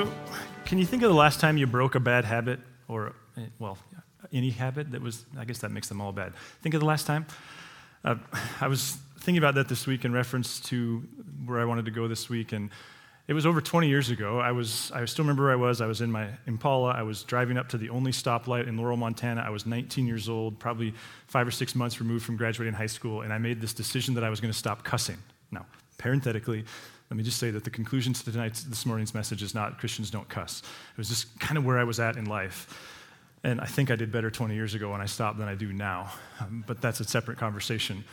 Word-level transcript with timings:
So, 0.00 0.10
can 0.64 0.78
you 0.78 0.86
think 0.86 1.02
of 1.02 1.10
the 1.10 1.14
last 1.14 1.40
time 1.40 1.58
you 1.58 1.66
broke 1.66 1.94
a 1.94 2.00
bad 2.00 2.24
habit 2.24 2.58
or, 2.88 3.12
eh, 3.36 3.42
well, 3.58 3.76
any 4.32 4.48
habit 4.48 4.92
that 4.92 5.02
was, 5.02 5.26
I 5.38 5.44
guess 5.44 5.58
that 5.58 5.72
makes 5.72 5.88
them 5.88 6.00
all 6.00 6.10
bad. 6.10 6.32
Think 6.62 6.74
of 6.74 6.80
the 6.80 6.86
last 6.86 7.06
time. 7.06 7.26
Uh, 8.02 8.14
I 8.62 8.68
was 8.68 8.96
thinking 9.18 9.36
about 9.36 9.56
that 9.56 9.68
this 9.68 9.86
week 9.86 10.06
in 10.06 10.12
reference 10.14 10.58
to 10.60 11.06
where 11.44 11.60
I 11.60 11.66
wanted 11.66 11.84
to 11.84 11.90
go 11.90 12.08
this 12.08 12.30
week, 12.30 12.52
and 12.52 12.70
it 13.28 13.34
was 13.34 13.44
over 13.44 13.60
20 13.60 13.88
years 13.88 14.08
ago. 14.08 14.38
I 14.38 14.52
was, 14.52 14.90
I 14.94 15.04
still 15.04 15.22
remember 15.22 15.42
where 15.42 15.52
I 15.52 15.56
was. 15.56 15.82
I 15.82 15.86
was 15.86 16.00
in 16.00 16.10
my 16.10 16.28
Impala. 16.46 16.92
I 16.92 17.02
was 17.02 17.22
driving 17.22 17.58
up 17.58 17.68
to 17.68 17.76
the 17.76 17.90
only 17.90 18.10
stoplight 18.10 18.68
in 18.68 18.78
Laurel, 18.78 18.96
Montana. 18.96 19.42
I 19.42 19.50
was 19.50 19.66
19 19.66 20.06
years 20.06 20.30
old, 20.30 20.58
probably 20.58 20.94
five 21.26 21.46
or 21.46 21.50
six 21.50 21.74
months 21.74 22.00
removed 22.00 22.24
from 22.24 22.38
graduating 22.38 22.72
high 22.72 22.86
school, 22.86 23.20
and 23.20 23.34
I 23.34 23.36
made 23.36 23.60
this 23.60 23.74
decision 23.74 24.14
that 24.14 24.24
I 24.24 24.30
was 24.30 24.40
going 24.40 24.50
to 24.50 24.58
stop 24.58 24.82
cussing. 24.82 25.18
Now, 25.50 25.66
parenthetically, 25.98 26.64
let 27.10 27.16
me 27.16 27.24
just 27.24 27.38
say 27.38 27.50
that 27.50 27.64
the 27.64 27.70
conclusion 27.70 28.12
to 28.12 28.24
tonight's, 28.24 28.62
this 28.62 28.86
morning's 28.86 29.14
message 29.14 29.42
is 29.42 29.52
not 29.52 29.78
Christians 29.78 30.10
don't 30.10 30.28
cuss. 30.28 30.62
It 30.92 30.98
was 30.98 31.08
just 31.08 31.38
kind 31.40 31.58
of 31.58 31.64
where 31.64 31.76
I 31.76 31.82
was 31.82 31.98
at 31.98 32.16
in 32.16 32.26
life. 32.26 32.88
And 33.42 33.60
I 33.60 33.64
think 33.64 33.90
I 33.90 33.96
did 33.96 34.12
better 34.12 34.30
20 34.30 34.54
years 34.54 34.74
ago 34.74 34.92
when 34.92 35.00
I 35.00 35.06
stopped 35.06 35.38
than 35.38 35.48
I 35.48 35.56
do 35.56 35.72
now. 35.72 36.12
Um, 36.40 36.62
but 36.66 36.80
that's 36.80 37.00
a 37.00 37.04
separate 37.04 37.38
conversation. 37.38 38.04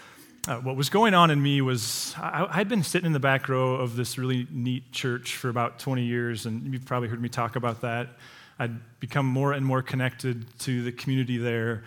Uh, 0.47 0.55
what 0.57 0.75
was 0.75 0.89
going 0.89 1.13
on 1.13 1.29
in 1.29 1.41
me 1.41 1.61
was 1.61 2.15
I, 2.17 2.47
had 2.51 2.69
been 2.69 2.81
sitting 2.81 3.05
in 3.05 3.11
the 3.11 3.19
back 3.19 3.49
row 3.49 3.75
of 3.75 3.95
this 3.95 4.17
really 4.17 4.47
neat 4.49 4.91
church 4.91 5.35
for 5.35 5.49
about 5.49 5.77
20 5.77 6.03
years, 6.03 6.45
and 6.45 6.73
you've 6.73 6.85
probably 6.85 7.09
heard 7.09 7.21
me 7.21 7.29
talk 7.29 7.55
about 7.55 7.81
that. 7.81 8.07
I'd 8.57 8.99
become 8.99 9.27
more 9.27 9.53
and 9.53 9.63
more 9.63 9.83
connected 9.83 10.45
to 10.59 10.81
the 10.81 10.91
community 10.91 11.37
there. 11.37 11.83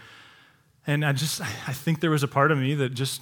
And 0.87 1.05
I 1.05 1.12
just, 1.12 1.41
I 1.41 1.73
think 1.73 2.01
there 2.01 2.11
was 2.11 2.23
a 2.23 2.29
part 2.29 2.51
of 2.51 2.59
me 2.59 2.75
that 2.77 2.95
just, 2.95 3.21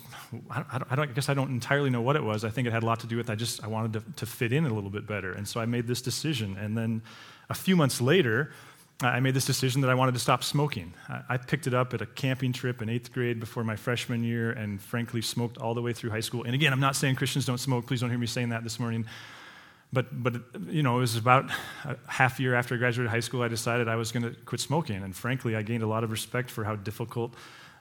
I, 0.50 0.56
don't, 0.78 0.92
I, 0.92 0.96
don't, 0.96 1.10
I 1.10 1.12
guess 1.12 1.28
I 1.28 1.34
don't 1.34 1.50
entirely 1.50 1.90
know 1.90 2.00
what 2.00 2.16
it 2.16 2.22
was. 2.22 2.44
I 2.44 2.50
think 2.50 2.68
it 2.68 2.72
had 2.72 2.82
a 2.82 2.86
lot 2.86 3.00
to 3.00 3.06
do 3.06 3.16
with 3.16 3.30
I 3.30 3.34
just, 3.34 3.62
I 3.64 3.66
wanted 3.66 3.94
to, 3.94 4.12
to 4.16 4.26
fit 4.26 4.52
in 4.52 4.64
a 4.64 4.72
little 4.72 4.90
bit 4.90 5.06
better. 5.06 5.32
And 5.32 5.46
so 5.46 5.60
I 5.60 5.66
made 5.66 5.86
this 5.86 6.00
decision. 6.00 6.56
And 6.56 6.78
then 6.78 7.02
a 7.50 7.54
few 7.54 7.74
months 7.74 8.00
later, 8.00 8.52
I 9.00 9.20
made 9.20 9.34
this 9.34 9.44
decision 9.44 9.80
that 9.82 9.90
I 9.90 9.94
wanted 9.94 10.14
to 10.14 10.20
stop 10.20 10.42
smoking. 10.42 10.92
I 11.28 11.36
picked 11.36 11.68
it 11.68 11.74
up 11.74 11.94
at 11.94 12.00
a 12.00 12.06
camping 12.06 12.52
trip 12.52 12.82
in 12.82 12.88
eighth 12.88 13.12
grade 13.12 13.38
before 13.38 13.62
my 13.62 13.76
freshman 13.76 14.24
year 14.24 14.50
and 14.50 14.82
frankly 14.82 15.22
smoked 15.22 15.56
all 15.58 15.72
the 15.74 15.82
way 15.82 15.92
through 15.92 16.10
high 16.10 16.20
school. 16.20 16.42
And 16.42 16.52
again, 16.52 16.72
I'm 16.72 16.80
not 16.80 16.96
saying 16.96 17.14
Christians 17.14 17.46
don't 17.46 17.58
smoke. 17.58 17.86
Please 17.86 18.00
don't 18.00 18.10
hear 18.10 18.18
me 18.18 18.26
saying 18.26 18.48
that 18.48 18.64
this 18.64 18.80
morning. 18.80 19.06
But, 19.92 20.22
but 20.22 20.34
you 20.68 20.82
know, 20.82 20.98
it 20.98 21.00
was 21.00 21.16
about 21.16 21.50
a 21.84 21.96
half 22.06 22.38
year 22.38 22.54
after 22.54 22.74
I 22.74 22.78
graduated 22.78 23.10
high 23.10 23.20
school, 23.20 23.42
I 23.42 23.48
decided 23.48 23.88
I 23.88 23.96
was 23.96 24.12
going 24.12 24.22
to 24.22 24.38
quit 24.44 24.60
smoking. 24.60 25.02
And 25.02 25.16
frankly, 25.16 25.56
I 25.56 25.62
gained 25.62 25.82
a 25.82 25.86
lot 25.86 26.04
of 26.04 26.10
respect 26.10 26.50
for 26.50 26.64
how 26.64 26.76
difficult 26.76 27.34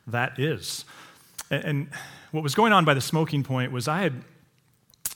that 0.07 0.39
is. 0.39 0.85
And, 1.51 1.63
and 1.65 1.89
what 2.31 2.43
was 2.43 2.55
going 2.55 2.71
on 2.71 2.85
by 2.85 2.93
the 2.93 3.01
smoking 3.01 3.43
point 3.43 3.71
was 3.71 3.87
I 3.87 4.01
had 4.01 4.23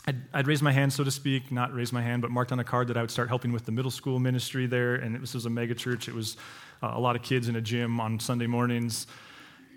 I'd, 0.08 0.16
I'd 0.34 0.48
raised 0.48 0.64
my 0.64 0.72
hand, 0.72 0.92
so 0.92 1.04
to 1.04 1.12
speak, 1.12 1.52
not 1.52 1.74
raised 1.74 1.94
my 1.94 2.02
hand, 2.02 2.24
but 2.24 2.32
marked 2.32 2.52
on 2.52 2.60
a 2.60 2.64
card 2.64 2.88
that 2.88 2.98
I 2.98 3.02
would 3.02 3.12
start 3.12 3.28
helping 3.28 3.52
with 3.52 3.66
the 3.66 3.72
middle 3.72 3.92
school 3.92 4.18
ministry 4.18 4.66
there. 4.66 4.96
And 4.96 5.22
this 5.22 5.36
was 5.36 5.46
a 5.46 5.50
mega 5.50 5.76
church. 5.76 6.08
It 6.08 6.16
was 6.16 6.38
uh, 6.82 6.92
a 6.94 7.00
lot 7.00 7.16
of 7.16 7.22
kids 7.22 7.48
in 7.48 7.56
a 7.56 7.62
gym 7.62 8.00
on 8.00 8.20
Sunday 8.20 8.48
mornings. 8.48 9.06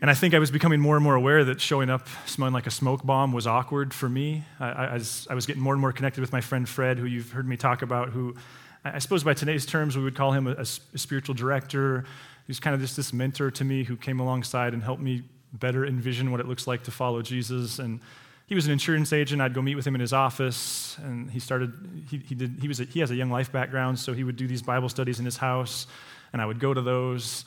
And 0.04 0.10
I 0.10 0.14
think 0.14 0.34
I 0.34 0.38
was 0.38 0.50
becoming 0.50 0.80
more 0.80 0.96
and 0.96 1.02
more 1.02 1.14
aware 1.14 1.46
that 1.46 1.62
showing 1.62 1.88
up 1.88 2.06
smelling 2.26 2.52
like 2.52 2.66
a 2.66 2.70
smoke 2.70 3.06
bomb 3.06 3.32
was 3.32 3.46
awkward 3.46 3.94
for 3.94 4.06
me. 4.06 4.44
I, 4.60 4.68
I, 4.68 4.92
was, 4.92 5.26
I 5.30 5.34
was 5.34 5.46
getting 5.46 5.62
more 5.62 5.72
and 5.72 5.80
more 5.80 5.92
connected 5.92 6.20
with 6.20 6.30
my 6.30 6.42
friend 6.42 6.68
Fred, 6.68 6.98
who 6.98 7.06
you've 7.06 7.30
heard 7.30 7.48
me 7.48 7.56
talk 7.56 7.80
about, 7.80 8.10
who 8.10 8.36
I 8.84 8.98
suppose 8.98 9.24
by 9.24 9.32
today's 9.32 9.64
terms 9.64 9.96
we 9.96 10.04
would 10.04 10.14
call 10.14 10.32
him 10.32 10.46
a, 10.46 10.56
a 10.56 10.66
spiritual 10.66 11.34
director. 11.34 12.04
He's 12.46 12.60
kind 12.60 12.74
of 12.74 12.82
just 12.82 12.98
this 12.98 13.14
mentor 13.14 13.50
to 13.52 13.64
me 13.64 13.82
who 13.82 13.96
came 13.96 14.20
alongside 14.20 14.74
and 14.74 14.82
helped 14.82 15.00
me 15.00 15.22
better 15.54 15.86
envision 15.86 16.30
what 16.30 16.40
it 16.40 16.46
looks 16.46 16.66
like 16.66 16.82
to 16.82 16.90
follow 16.90 17.22
Jesus. 17.22 17.78
And 17.78 17.98
he 18.46 18.54
was 18.54 18.66
an 18.66 18.72
insurance 18.72 19.10
agent. 19.10 19.40
I'd 19.40 19.54
go 19.54 19.62
meet 19.62 19.74
with 19.74 19.86
him 19.86 19.94
in 19.94 20.02
his 20.02 20.12
office, 20.12 20.98
and 21.02 21.30
he 21.30 21.40
started. 21.40 21.72
He, 22.10 22.18
he 22.18 22.34
did. 22.34 22.58
He 22.60 22.68
was. 22.68 22.78
A, 22.78 22.84
he 22.84 23.00
has 23.00 23.10
a 23.10 23.16
young 23.16 23.30
life 23.30 23.50
background, 23.50 23.98
so 23.98 24.12
he 24.12 24.22
would 24.22 24.36
do 24.36 24.46
these 24.46 24.60
Bible 24.60 24.90
studies 24.90 25.18
in 25.18 25.24
his 25.24 25.38
house, 25.38 25.86
and 26.34 26.42
I 26.42 26.44
would 26.44 26.60
go 26.60 26.74
to 26.74 26.82
those. 26.82 27.46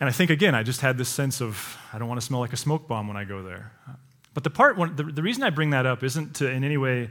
And 0.00 0.08
I 0.08 0.12
think, 0.12 0.30
again, 0.30 0.54
I 0.54 0.62
just 0.62 0.80
had 0.80 0.98
this 0.98 1.08
sense 1.08 1.40
of, 1.40 1.78
I 1.92 1.98
don't 1.98 2.08
want 2.08 2.20
to 2.20 2.26
smell 2.26 2.40
like 2.40 2.52
a 2.52 2.58
smoke 2.58 2.86
bomb 2.86 3.08
when 3.08 3.16
I 3.16 3.24
go 3.24 3.42
there. 3.42 3.72
But 4.34 4.44
the 4.44 4.50
part, 4.50 4.76
the, 4.96 5.04
the 5.04 5.22
reason 5.22 5.42
I 5.42 5.50
bring 5.50 5.70
that 5.70 5.86
up 5.86 6.02
isn't 6.02 6.36
to 6.36 6.50
in 6.50 6.64
any 6.64 6.76
way 6.76 7.08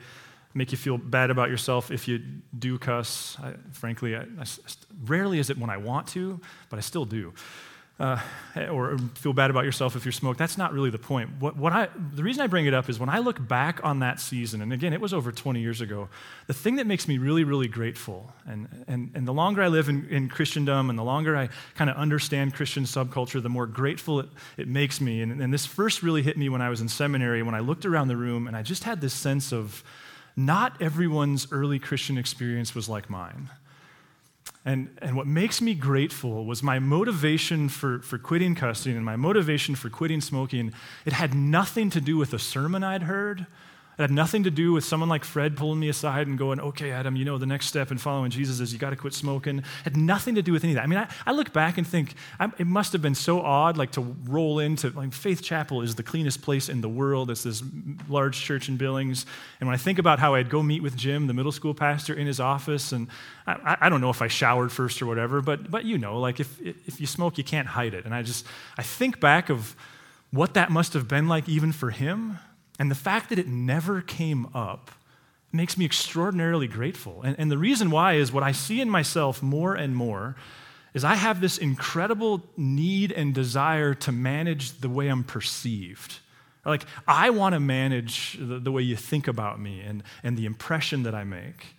make 0.53 0.71
you 0.71 0.77
feel 0.77 0.97
bad 0.97 1.31
about 1.31 1.49
yourself 1.49 1.91
if 1.91 2.07
you 2.07 2.19
do 2.57 2.77
cuss. 2.77 3.37
I, 3.41 3.53
frankly, 3.73 4.15
I, 4.15 4.21
I, 4.21 4.45
rarely 5.03 5.39
is 5.39 5.49
it 5.49 5.57
when 5.57 5.69
I 5.69 5.77
want 5.77 6.07
to, 6.09 6.39
but 6.69 6.77
I 6.77 6.81
still 6.81 7.05
do 7.05 7.33
uh, 7.97 8.19
or 8.71 8.97
feel 9.15 9.31
bad 9.31 9.49
about 9.49 9.63
yourself 9.63 9.95
if 9.95 10.03
you're 10.03 10.11
smoked. 10.11 10.37
That's 10.37 10.57
not 10.57 10.73
really 10.73 10.89
the 10.89 10.97
point. 10.97 11.29
What, 11.39 11.55
what 11.55 11.71
I, 11.71 11.87
the 12.13 12.23
reason 12.23 12.43
I 12.43 12.47
bring 12.47 12.65
it 12.65 12.73
up 12.73 12.89
is 12.89 12.99
when 12.99 13.07
I 13.07 13.19
look 13.19 13.45
back 13.47 13.79
on 13.85 13.99
that 13.99 14.19
season, 14.19 14.61
and 14.61 14.73
again, 14.73 14.91
it 14.91 14.99
was 14.99 15.13
over 15.13 15.31
20 15.31 15.61
years 15.61 15.79
ago, 15.79 16.09
the 16.47 16.53
thing 16.53 16.75
that 16.75 16.87
makes 16.87 17.07
me 17.07 17.17
really, 17.17 17.45
really 17.45 17.69
grateful, 17.69 18.33
and, 18.45 18.67
and, 18.87 19.11
and 19.15 19.25
the 19.25 19.33
longer 19.33 19.61
I 19.63 19.69
live 19.69 19.87
in, 19.87 20.07
in 20.09 20.27
Christendom 20.27 20.89
and 20.89 20.99
the 20.99 21.03
longer 21.03 21.37
I 21.37 21.47
kind 21.75 21.89
of 21.89 21.95
understand 21.95 22.53
Christian 22.53 22.83
subculture, 22.83 23.41
the 23.41 23.49
more 23.49 23.65
grateful 23.65 24.19
it, 24.19 24.29
it 24.57 24.67
makes 24.67 24.99
me. 24.99 25.21
And, 25.21 25.41
and 25.41 25.53
this 25.53 25.65
first 25.65 26.03
really 26.03 26.21
hit 26.21 26.37
me 26.37 26.49
when 26.49 26.61
I 26.61 26.69
was 26.69 26.81
in 26.81 26.89
seminary, 26.89 27.43
when 27.43 27.55
I 27.55 27.59
looked 27.59 27.85
around 27.85 28.09
the 28.09 28.17
room 28.17 28.47
and 28.47 28.57
I 28.57 28.61
just 28.61 28.83
had 28.83 28.99
this 28.99 29.13
sense 29.13 29.53
of 29.53 29.83
not 30.35 30.81
everyone's 30.81 31.47
early 31.49 31.79
Christian 31.79 32.17
experience 32.17 32.75
was 32.75 32.89
like 32.89 33.09
mine. 33.09 33.49
And, 34.65 34.89
and 34.99 35.15
what 35.15 35.27
makes 35.27 35.61
me 35.61 35.75
grateful 35.75 36.45
was 36.45 36.63
my 36.63 36.79
motivation 36.79 37.69
for, 37.69 37.99
for 37.99 38.17
quitting 38.17 38.55
cussing 38.55 38.95
and 38.95 39.05
my 39.05 39.15
motivation 39.15 39.75
for 39.75 39.89
quitting 39.91 40.21
smoking. 40.21 40.73
It 41.05 41.13
had 41.13 41.35
nothing 41.35 41.91
to 41.91 42.01
do 42.01 42.17
with 42.17 42.33
a 42.33 42.39
sermon 42.39 42.83
I'd 42.83 43.03
heard 43.03 43.45
it 43.97 44.01
had 44.01 44.11
nothing 44.11 44.43
to 44.43 44.51
do 44.51 44.73
with 44.73 44.83
someone 44.83 45.07
like 45.07 45.23
Fred 45.23 45.55
pulling 45.55 45.79
me 45.79 45.87
aside 45.87 46.27
and 46.27 46.37
going, 46.37 46.59
okay, 46.59 46.91
Adam, 46.91 47.15
you 47.15 47.23
know, 47.23 47.37
the 47.37 47.45
next 47.45 47.67
step 47.67 47.91
in 47.91 47.97
following 47.97 48.29
Jesus 48.29 48.59
is 48.59 48.73
you 48.73 48.79
got 48.79 48.89
to 48.89 48.95
quit 48.97 49.13
smoking. 49.13 49.59
It 49.59 49.65
had 49.83 49.97
nothing 49.97 50.35
to 50.35 50.41
do 50.41 50.51
with 50.51 50.63
any 50.63 50.73
of 50.73 50.75
that. 50.75 50.83
I 50.83 50.87
mean, 50.87 50.99
I, 50.99 51.07
I 51.25 51.31
look 51.31 51.53
back 51.53 51.77
and 51.77 51.87
think 51.87 52.13
I, 52.39 52.51
it 52.57 52.67
must 52.67 52.91
have 52.91 53.01
been 53.01 53.15
so 53.15 53.41
odd, 53.41 53.77
like 53.77 53.91
to 53.91 54.01
roll 54.25 54.59
into, 54.59 54.89
like, 54.89 55.13
Faith 55.13 55.41
Chapel 55.41 55.81
is 55.81 55.95
the 55.95 56.03
cleanest 56.03 56.41
place 56.41 56.67
in 56.67 56.81
the 56.81 56.89
world. 56.89 57.31
It's 57.31 57.43
this 57.43 57.63
large 58.09 58.39
church 58.39 58.67
in 58.67 58.75
Billings. 58.75 59.25
And 59.59 59.67
when 59.67 59.73
I 59.73 59.77
think 59.77 59.97
about 59.97 60.19
how 60.19 60.35
I'd 60.35 60.49
go 60.49 60.61
meet 60.61 60.83
with 60.83 60.97
Jim, 60.97 61.27
the 61.27 61.33
middle 61.33 61.53
school 61.53 61.73
pastor, 61.73 62.13
in 62.13 62.27
his 62.27 62.39
office, 62.39 62.91
and 62.91 63.07
I, 63.47 63.77
I 63.81 63.89
don't 63.89 64.01
know 64.01 64.09
if 64.09 64.21
I 64.21 64.27
showered 64.27 64.71
first 64.71 65.01
or 65.01 65.05
whatever, 65.05 65.41
but, 65.41 65.71
but 65.71 65.85
you 65.85 65.97
know, 65.97 66.19
like 66.19 66.39
if, 66.41 66.59
if 66.61 66.99
you 66.99 67.07
smoke, 67.07 67.37
you 67.37 67.43
can't 67.43 67.67
hide 67.67 67.93
it. 67.93 68.05
And 68.05 68.13
I 68.13 68.23
just, 68.23 68.45
I 68.77 68.83
think 68.83 69.19
back 69.19 69.49
of 69.49 69.75
what 70.31 70.53
that 70.55 70.69
must 70.69 70.93
have 70.93 71.07
been 71.07 71.29
like 71.29 71.47
even 71.47 71.71
for 71.71 71.91
him 71.91 72.39
and 72.79 72.91
the 72.91 72.95
fact 72.95 73.29
that 73.29 73.39
it 73.39 73.47
never 73.47 74.01
came 74.01 74.47
up 74.53 74.91
makes 75.51 75.77
me 75.77 75.85
extraordinarily 75.85 76.67
grateful. 76.67 77.21
And, 77.21 77.35
and, 77.39 77.49
the 77.49 77.57
reason 77.57 77.89
why 77.89 78.13
is 78.13 78.31
what 78.31 78.43
I 78.43 78.51
see 78.51 78.81
in 78.81 78.89
myself 78.89 79.41
more 79.41 79.73
and 79.73 79.95
more 79.95 80.35
is 80.93 81.03
I 81.03 81.15
have 81.15 81.41
this 81.41 81.57
incredible 81.57 82.43
need 82.57 83.11
and 83.11 83.33
desire 83.33 83.93
to 83.93 84.11
manage 84.11 84.79
the 84.79 84.89
way 84.89 85.07
I'm 85.07 85.23
perceived. 85.23 86.19
Like, 86.65 86.85
I 87.07 87.29
want 87.29 87.53
to 87.53 87.59
manage 87.59 88.37
the, 88.39 88.59
the 88.59 88.71
way 88.71 88.81
you 88.81 88.95
think 88.95 89.27
about 89.27 89.59
me 89.59 89.81
and, 89.81 90.03
and 90.23 90.37
the 90.37 90.45
impression 90.45 91.03
that 91.03 91.13
I 91.13 91.23
make. 91.23 91.75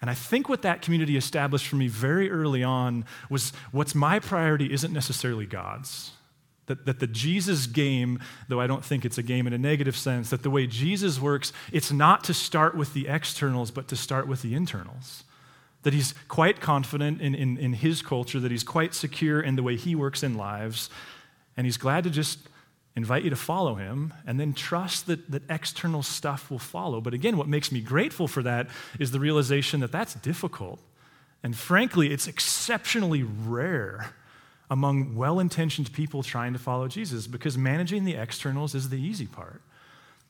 And 0.00 0.10
I 0.10 0.14
think 0.14 0.48
what 0.48 0.62
that 0.62 0.82
community 0.82 1.16
established 1.16 1.66
for 1.66 1.76
me 1.76 1.88
very 1.88 2.30
early 2.30 2.62
on 2.62 3.04
was 3.30 3.52
what's 3.70 3.94
my 3.94 4.18
priority 4.18 4.72
isn't 4.72 4.92
necessarily 4.92 5.46
God's. 5.46 6.10
That, 6.66 6.86
that 6.86 6.98
the 6.98 7.06
Jesus 7.06 7.66
game, 7.66 8.20
though 8.48 8.60
I 8.60 8.66
don't 8.66 8.84
think 8.84 9.04
it's 9.04 9.18
a 9.18 9.22
game 9.22 9.46
in 9.46 9.52
a 9.52 9.58
negative 9.58 9.96
sense, 9.96 10.30
that 10.30 10.42
the 10.42 10.50
way 10.50 10.66
Jesus 10.66 11.20
works, 11.20 11.52
it's 11.72 11.92
not 11.92 12.24
to 12.24 12.32
start 12.34 12.74
with 12.74 12.94
the 12.94 13.06
externals, 13.06 13.70
but 13.70 13.86
to 13.88 13.96
start 13.96 14.26
with 14.26 14.40
the 14.40 14.54
internals. 14.54 15.24
That 15.82 15.92
he's 15.92 16.14
quite 16.28 16.62
confident 16.62 17.20
in, 17.20 17.34
in, 17.34 17.58
in 17.58 17.74
his 17.74 18.00
culture, 18.00 18.40
that 18.40 18.50
he's 18.50 18.64
quite 18.64 18.94
secure 18.94 19.40
in 19.40 19.56
the 19.56 19.62
way 19.62 19.76
he 19.76 19.94
works 19.94 20.22
in 20.22 20.38
lives, 20.38 20.88
and 21.56 21.66
he's 21.66 21.76
glad 21.76 22.04
to 22.04 22.10
just 22.10 22.38
invite 22.96 23.24
you 23.24 23.30
to 23.30 23.36
follow 23.36 23.74
him 23.74 24.14
and 24.26 24.38
then 24.38 24.52
trust 24.54 25.06
that, 25.06 25.30
that 25.30 25.42
external 25.50 26.02
stuff 26.02 26.50
will 26.50 26.58
follow. 26.58 27.00
But 27.00 27.12
again, 27.12 27.36
what 27.36 27.48
makes 27.48 27.72
me 27.72 27.80
grateful 27.80 28.28
for 28.28 28.42
that 28.42 28.68
is 28.98 29.10
the 29.10 29.20
realization 29.20 29.80
that 29.80 29.92
that's 29.92 30.14
difficult. 30.14 30.80
And 31.42 31.56
frankly, 31.56 32.12
it's 32.12 32.26
exceptionally 32.26 33.22
rare 33.22 34.14
among 34.70 35.14
well 35.14 35.40
intentioned 35.40 35.92
people 35.92 36.22
trying 36.22 36.52
to 36.52 36.58
follow 36.58 36.88
Jesus 36.88 37.26
because 37.26 37.58
managing 37.58 38.04
the 38.04 38.14
externals 38.14 38.74
is 38.74 38.88
the 38.88 39.00
easy 39.00 39.26
part. 39.26 39.60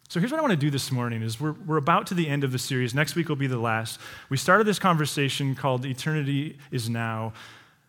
So 0.08 0.20
here's 0.20 0.30
what 0.30 0.38
I 0.38 0.42
want 0.42 0.52
to 0.52 0.56
do 0.58 0.70
this 0.70 0.92
morning 0.92 1.22
is 1.22 1.40
we're, 1.40 1.52
we're 1.66 1.78
about 1.78 2.06
to 2.08 2.14
the 2.14 2.28
end 2.28 2.44
of 2.44 2.52
the 2.52 2.58
series. 2.58 2.94
Next 2.94 3.16
week 3.16 3.28
will 3.28 3.36
be 3.36 3.46
the 3.46 3.58
last. 3.58 3.98
We 4.28 4.36
started 4.36 4.66
this 4.66 4.78
conversation 4.78 5.54
called 5.54 5.86
Eternity 5.86 6.58
is 6.70 6.90
Now. 6.90 7.32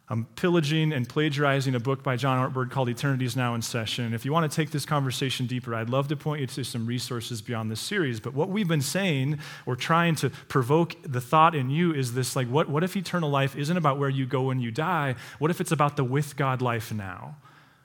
I'm 0.08 0.26
pillaging 0.36 0.94
and 0.94 1.10
plagiarizing 1.10 1.74
a 1.74 1.80
book 1.80 2.04
by 2.04 2.16
John 2.16 2.38
Ortberg 2.38 2.70
called 2.70 2.90
Eternity 2.90 3.26
is 3.26 3.36
Now 3.36 3.56
in 3.56 3.64
Session. 3.64 4.14
If 4.14 4.24
you 4.24 4.32
want 4.32 4.50
to 4.50 4.56
take 4.56 4.70
this 4.70 4.86
conversation 4.86 5.48
deeper, 5.48 5.74
I'd 5.74 5.90
love 5.90 6.10
to 6.10 6.16
point 6.16 6.42
you 6.42 6.48
to 6.48 6.64
some 6.64 6.86
resources 6.86 7.42
beyond 7.42 7.72
this 7.72 7.80
series. 7.80 8.20
But 8.20 8.36
what 8.36 8.50
we've 8.50 8.68
been 8.68 8.82
saying 8.82 9.40
or 9.66 9.76
trying 9.76 10.14
to 10.18 10.30
provoke 10.30 10.96
the 11.02 11.20
thought 11.20 11.56
in 11.56 11.72
you 11.72 11.92
is 11.92 12.14
this 12.14 12.36
like, 12.36 12.48
what, 12.48 12.70
what 12.70 12.84
if 12.84 12.96
eternal 12.96 13.32
life 13.32 13.56
isn't 13.56 13.76
about 13.76 13.98
where 13.98 14.10
you 14.10 14.28
go 14.28 14.44
when 14.44 14.60
you 14.60 14.70
die? 14.70 15.16
What 15.40 15.50
if 15.50 15.60
it's 15.60 15.72
about 15.72 15.98
the 15.98 16.04
with 16.04 16.38
God 16.38 16.62
life 16.62 16.94
now? 16.94 17.38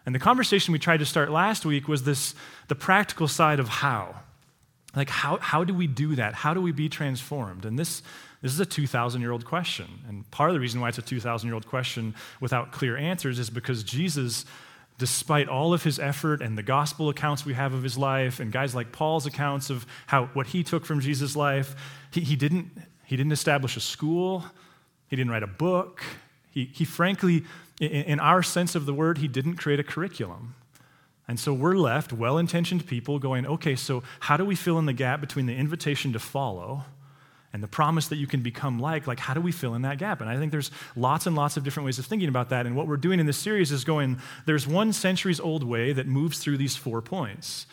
And 0.04 0.14
the 0.14 0.18
conversation 0.18 0.72
we 0.72 0.78
tried 0.78 0.98
to 0.98 1.06
start 1.06 1.30
last 1.30 1.64
week 1.64 1.88
was 1.88 2.02
this 2.02 2.34
the 2.68 2.74
practical 2.74 3.28
side 3.28 3.60
of 3.60 3.68
how. 3.68 4.20
Like, 4.94 5.08
how, 5.08 5.38
how 5.38 5.64
do 5.64 5.72
we 5.72 5.86
do 5.86 6.16
that? 6.16 6.34
How 6.34 6.52
do 6.52 6.60
we 6.60 6.72
be 6.72 6.88
transformed? 6.90 7.64
And 7.64 7.78
this 7.78 8.02
This 8.42 8.52
is 8.52 8.60
a 8.60 8.66
2,000 8.66 9.20
year 9.20 9.32
old 9.32 9.44
question. 9.44 9.86
And 10.08 10.28
part 10.30 10.50
of 10.50 10.54
the 10.54 10.60
reason 10.60 10.80
why 10.80 10.88
it's 10.88 10.98
a 10.98 11.02
2,000 11.02 11.46
year 11.46 11.54
old 11.54 11.66
question 11.66 12.14
without 12.40 12.72
clear 12.72 12.96
answers 12.96 13.38
is 13.38 13.50
because 13.50 13.82
Jesus, 13.84 14.46
despite 14.98 15.48
all 15.48 15.74
of 15.74 15.82
his 15.82 15.98
effort 15.98 16.40
and 16.40 16.56
the 16.56 16.62
gospel 16.62 17.10
accounts 17.10 17.44
we 17.44 17.54
have 17.54 17.74
of 17.74 17.82
his 17.82 17.98
life, 17.98 18.40
and 18.40 18.50
guys 18.50 18.74
like 18.74 18.92
Paul's 18.92 19.26
accounts 19.26 19.68
of 19.68 19.86
how, 20.06 20.26
what 20.26 20.48
he 20.48 20.62
took 20.62 20.86
from 20.86 21.00
Jesus' 21.00 21.36
life, 21.36 21.74
he, 22.10 22.22
he, 22.22 22.36
didn't, 22.36 22.70
he 23.04 23.16
didn't 23.16 23.32
establish 23.32 23.76
a 23.76 23.80
school, 23.80 24.44
he 25.08 25.16
didn't 25.16 25.32
write 25.32 25.42
a 25.42 25.48
book. 25.48 26.02
He, 26.50 26.70
he 26.72 26.84
frankly, 26.84 27.44
in, 27.78 27.90
in 27.90 28.20
our 28.20 28.42
sense 28.42 28.74
of 28.74 28.86
the 28.86 28.94
word, 28.94 29.18
he 29.18 29.28
didn't 29.28 29.56
create 29.56 29.80
a 29.80 29.84
curriculum. 29.84 30.54
And 31.28 31.38
so 31.38 31.52
we're 31.52 31.76
left, 31.76 32.12
well 32.12 32.38
intentioned 32.38 32.86
people, 32.86 33.18
going, 33.18 33.46
okay, 33.46 33.76
so 33.76 34.02
how 34.18 34.36
do 34.36 34.44
we 34.44 34.56
fill 34.56 34.78
in 34.78 34.86
the 34.86 34.92
gap 34.92 35.20
between 35.20 35.46
the 35.46 35.54
invitation 35.54 36.12
to 36.14 36.18
follow 36.18 36.86
and 37.52 37.62
the 37.62 37.68
promise 37.68 38.08
that 38.08 38.16
you 38.16 38.26
can 38.26 38.42
become 38.42 38.78
like? 38.78 39.06
Like, 39.06 39.18
how 39.18 39.34
do 39.34 39.40
we 39.40 39.52
fill 39.52 39.74
in 39.74 39.82
that 39.82 39.98
gap? 39.98 40.20
And 40.20 40.30
I 40.30 40.36
think 40.36 40.52
there's 40.52 40.70
lots 40.94 41.26
and 41.26 41.34
lots 41.34 41.56
of 41.56 41.64
different 41.64 41.84
ways 41.84 41.98
of 41.98 42.06
thinking 42.06 42.28
about 42.28 42.50
that. 42.50 42.66
And 42.66 42.76
what 42.76 42.86
we're 42.86 42.96
doing 42.96 43.18
in 43.18 43.26
this 43.26 43.38
series 43.38 43.72
is 43.72 43.84
going, 43.84 44.18
there's 44.46 44.66
one 44.66 44.92
centuries 44.92 45.40
old 45.40 45.64
way 45.64 45.92
that 45.92 46.06
moves 46.06 46.38
through 46.38 46.58
these 46.58 46.76
four 46.76 47.02
points. 47.02 47.66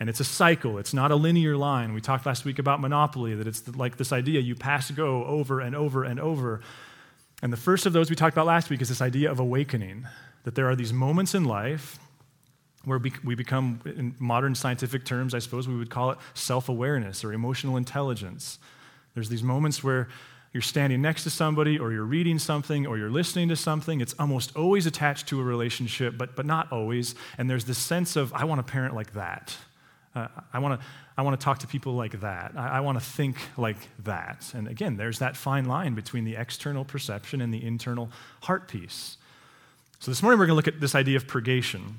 And 0.00 0.08
it's 0.08 0.20
a 0.20 0.24
cycle, 0.24 0.78
it's 0.78 0.94
not 0.94 1.10
a 1.10 1.16
linear 1.16 1.56
line. 1.56 1.92
We 1.92 2.00
talked 2.00 2.24
last 2.24 2.44
week 2.44 2.58
about 2.58 2.80
monopoly, 2.80 3.34
that 3.34 3.46
it's 3.46 3.66
like 3.76 3.96
this 3.96 4.12
idea 4.12 4.40
you 4.40 4.54
pass 4.54 4.90
go 4.90 5.24
over 5.24 5.60
and 5.60 5.74
over 5.74 6.04
and 6.04 6.20
over. 6.20 6.60
And 7.42 7.52
the 7.52 7.56
first 7.56 7.84
of 7.84 7.92
those 7.92 8.08
we 8.08 8.16
talked 8.16 8.34
about 8.34 8.46
last 8.46 8.70
week 8.70 8.80
is 8.80 8.88
this 8.88 9.02
idea 9.02 9.30
of 9.30 9.40
awakening, 9.40 10.06
that 10.44 10.54
there 10.54 10.68
are 10.70 10.76
these 10.76 10.92
moments 10.92 11.34
in 11.34 11.44
life 11.44 11.98
where 12.84 13.00
we 13.24 13.34
become, 13.34 13.80
in 13.84 14.14
modern 14.18 14.54
scientific 14.54 15.04
terms, 15.04 15.34
I 15.34 15.40
suppose 15.40 15.66
we 15.68 15.76
would 15.76 15.90
call 15.90 16.12
it 16.12 16.18
self 16.34 16.68
awareness 16.68 17.24
or 17.24 17.32
emotional 17.32 17.76
intelligence. 17.76 18.58
There's 19.18 19.28
these 19.28 19.42
moments 19.42 19.82
where 19.82 20.06
you're 20.52 20.62
standing 20.62 21.02
next 21.02 21.24
to 21.24 21.30
somebody 21.30 21.76
or 21.76 21.90
you're 21.90 22.04
reading 22.04 22.38
something 22.38 22.86
or 22.86 22.96
you're 22.96 23.10
listening 23.10 23.48
to 23.48 23.56
something. 23.56 24.00
It's 24.00 24.14
almost 24.16 24.54
always 24.54 24.86
attached 24.86 25.26
to 25.30 25.40
a 25.40 25.42
relationship, 25.42 26.16
but, 26.16 26.36
but 26.36 26.46
not 26.46 26.70
always. 26.70 27.16
And 27.36 27.50
there's 27.50 27.64
this 27.64 27.78
sense 27.78 28.14
of, 28.14 28.32
I 28.32 28.44
want 28.44 28.60
a 28.60 28.62
parent 28.62 28.94
like 28.94 29.14
that. 29.14 29.56
Uh, 30.14 30.28
I 30.52 30.60
want 30.60 30.80
to 30.80 30.86
I 31.16 31.22
want 31.22 31.38
to 31.38 31.44
talk 31.44 31.58
to 31.58 31.66
people 31.66 31.94
like 31.94 32.20
that. 32.20 32.52
I, 32.54 32.68
I 32.68 32.80
want 32.80 32.96
to 32.96 33.04
think 33.04 33.38
like 33.56 33.88
that. 34.04 34.52
And 34.54 34.68
again, 34.68 34.96
there's 34.96 35.18
that 35.18 35.36
fine 35.36 35.64
line 35.64 35.96
between 35.96 36.24
the 36.24 36.36
external 36.36 36.84
perception 36.84 37.40
and 37.40 37.52
the 37.52 37.64
internal 37.64 38.08
heart 38.42 38.68
piece. 38.68 39.16
So 39.98 40.12
this 40.12 40.22
morning 40.22 40.38
we're 40.38 40.46
going 40.46 40.62
to 40.62 40.64
look 40.64 40.72
at 40.72 40.80
this 40.80 40.94
idea 40.94 41.16
of 41.16 41.26
purgation 41.26 41.96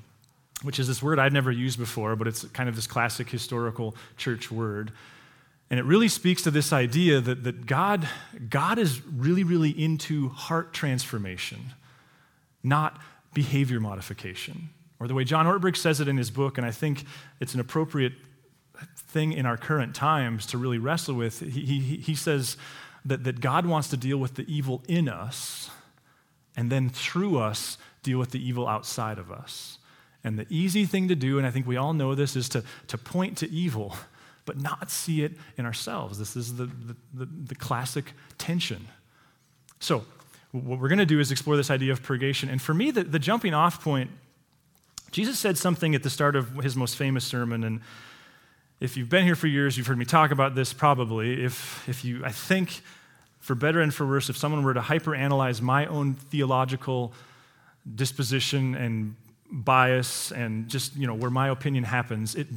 which 0.61 0.79
is 0.79 0.87
this 0.87 1.01
word 1.01 1.19
I've 1.19 1.33
never 1.33 1.51
used 1.51 1.79
before, 1.79 2.15
but 2.15 2.27
it's 2.27 2.43
kind 2.45 2.67
of 2.67 2.75
this 2.75 2.87
classic 2.87 3.29
historical 3.29 3.95
church 4.17 4.51
word. 4.51 4.91
And 5.69 5.79
it 5.79 5.85
really 5.85 6.07
speaks 6.07 6.41
to 6.43 6.51
this 6.51 6.73
idea 6.73 7.21
that, 7.21 7.43
that 7.43 7.65
God, 7.65 8.07
God 8.49 8.79
is 8.79 9.05
really, 9.05 9.43
really 9.43 9.69
into 9.69 10.29
heart 10.29 10.73
transformation, 10.73 11.73
not 12.63 12.99
behavior 13.33 13.79
modification. 13.79 14.69
Or 14.99 15.07
the 15.07 15.13
way 15.13 15.23
John 15.23 15.45
Ortberg 15.45 15.77
says 15.77 16.01
it 16.01 16.07
in 16.07 16.17
his 16.17 16.31
book, 16.31 16.57
and 16.57 16.65
I 16.65 16.71
think 16.71 17.05
it's 17.39 17.53
an 17.53 17.59
appropriate 17.59 18.13
thing 18.97 19.33
in 19.33 19.45
our 19.45 19.57
current 19.57 19.95
times 19.95 20.45
to 20.47 20.57
really 20.57 20.77
wrestle 20.77 21.15
with. 21.15 21.39
He, 21.39 21.61
he, 21.65 21.79
he 21.97 22.15
says 22.15 22.57
that, 23.05 23.23
that 23.23 23.39
God 23.39 23.65
wants 23.65 23.89
to 23.89 23.97
deal 23.97 24.17
with 24.17 24.35
the 24.35 24.51
evil 24.53 24.83
in 24.87 25.07
us, 25.07 25.69
and 26.55 26.71
then 26.71 26.89
through 26.89 27.37
us, 27.37 27.77
deal 28.01 28.17
with 28.17 28.31
the 28.31 28.45
evil 28.45 28.67
outside 28.67 29.17
of 29.17 29.31
us. 29.31 29.77
And 30.23 30.37
the 30.37 30.47
easy 30.49 30.85
thing 30.85 31.07
to 31.07 31.15
do, 31.15 31.37
and 31.37 31.47
I 31.47 31.51
think 31.51 31.67
we 31.67 31.77
all 31.77 31.93
know 31.93 32.15
this, 32.15 32.35
is 32.35 32.49
to, 32.49 32.63
to 32.87 32.97
point 32.97 33.37
to 33.37 33.49
evil, 33.49 33.95
but 34.49 34.59
not 34.59 34.89
see 34.89 35.21
it 35.23 35.33
in 35.57 35.65
ourselves. 35.67 36.17
This 36.17 36.35
is 36.35 36.55
the, 36.55 36.65
the, 36.65 36.95
the, 37.13 37.25
the 37.49 37.53
classic 37.53 38.13
tension. 38.39 38.87
So, 39.79 40.05
what 40.51 40.79
we're 40.79 40.87
going 40.87 40.97
to 40.97 41.05
do 41.05 41.19
is 41.19 41.29
explore 41.29 41.55
this 41.55 41.69
idea 41.69 41.91
of 41.91 42.01
purgation. 42.01 42.49
And 42.49 42.59
for 42.59 42.73
me, 42.73 42.89
the, 42.89 43.03
the 43.03 43.19
jumping 43.19 43.53
off 43.53 43.83
point, 43.83 44.09
Jesus 45.11 45.37
said 45.37 45.55
something 45.55 45.93
at 45.93 46.01
the 46.01 46.09
start 46.09 46.35
of 46.35 46.55
his 46.63 46.75
most 46.75 46.95
famous 46.95 47.23
sermon, 47.23 47.63
and 47.63 47.81
if 48.79 48.97
you've 48.97 49.07
been 49.07 49.23
here 49.23 49.35
for 49.35 49.45
years, 49.45 49.77
you've 49.77 49.85
heard 49.85 49.99
me 49.99 50.05
talk 50.05 50.31
about 50.31 50.55
this 50.55 50.73
probably. 50.73 51.43
If, 51.43 51.87
if 51.87 52.03
you, 52.03 52.25
I 52.25 52.31
think, 52.31 52.81
for 53.39 53.53
better 53.53 53.81
and 53.81 53.93
for 53.93 54.07
worse, 54.07 54.31
if 54.31 54.37
someone 54.37 54.63
were 54.63 54.73
to 54.73 54.81
hyperanalyze 54.81 55.61
my 55.61 55.85
own 55.85 56.15
theological 56.15 57.13
disposition 57.93 58.73
and 58.73 59.15
bias 59.51 60.31
and 60.31 60.67
just 60.67 60.95
you 60.95 61.07
know 61.07 61.15
where 61.15 61.31
my 61.31 61.49
opinion 61.49 61.83
happens 61.83 62.35
it 62.35 62.47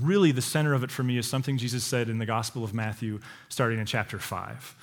really 0.00 0.30
the 0.30 0.42
center 0.42 0.72
of 0.72 0.84
it 0.84 0.90
for 0.90 1.02
me 1.02 1.18
is 1.18 1.28
something 1.28 1.58
jesus 1.58 1.82
said 1.82 2.08
in 2.08 2.18
the 2.18 2.26
gospel 2.26 2.62
of 2.62 2.72
matthew 2.72 3.18
starting 3.48 3.78
in 3.78 3.86
chapter 3.86 4.18
5 4.18 4.76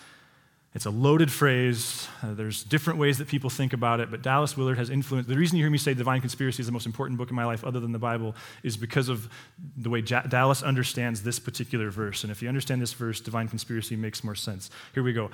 it's 0.75 0.85
a 0.85 0.89
loaded 0.89 1.31
phrase. 1.31 2.09
Uh, 2.21 2.33
there's 2.33 2.61
different 2.61 2.99
ways 2.99 3.17
that 3.19 3.29
people 3.29 3.49
think 3.49 3.71
about 3.71 4.01
it 4.01 4.11
but 4.11 4.21
dallas 4.21 4.57
willard 4.57 4.77
has 4.77 4.89
influenced 4.89 5.29
the 5.29 5.37
reason 5.37 5.57
you 5.57 5.63
hear 5.63 5.71
me 5.71 5.77
say 5.77 5.93
divine 5.93 6.19
conspiracy 6.19 6.61
is 6.61 6.65
the 6.65 6.73
most 6.73 6.85
important 6.85 7.17
book 7.17 7.29
in 7.29 7.35
my 7.35 7.45
life 7.45 7.63
other 7.63 7.79
than 7.79 7.93
the 7.93 7.99
bible 7.99 8.35
is 8.61 8.75
because 8.75 9.07
of 9.07 9.29
the 9.77 9.89
way 9.89 10.03
ja- 10.05 10.23
dallas 10.23 10.61
understands 10.61 11.23
this 11.23 11.39
particular 11.39 11.89
verse. 11.89 12.23
And 12.23 12.31
if 12.31 12.41
you 12.41 12.49
understand 12.49 12.81
this 12.81 12.91
verse 12.91 13.21
divine 13.21 13.47
conspiracy 13.47 13.95
makes 13.95 14.25
more 14.25 14.35
sense. 14.35 14.69
Here 14.93 15.03
we 15.03 15.13
go. 15.13 15.31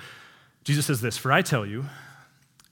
Jesus 0.62 0.86
says 0.86 1.00
this 1.00 1.18
for 1.18 1.32
i 1.32 1.42
tell 1.42 1.66
you 1.66 1.84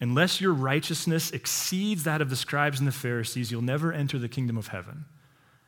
Unless 0.00 0.40
your 0.40 0.52
righteousness 0.52 1.30
exceeds 1.30 2.04
that 2.04 2.22
of 2.22 2.30
the 2.30 2.36
scribes 2.36 2.78
and 2.78 2.88
the 2.88 2.92
Pharisees, 2.92 3.50
you'll 3.50 3.62
never 3.62 3.92
enter 3.92 4.18
the 4.18 4.28
kingdom 4.28 4.56
of 4.56 4.68
heaven. 4.68 5.04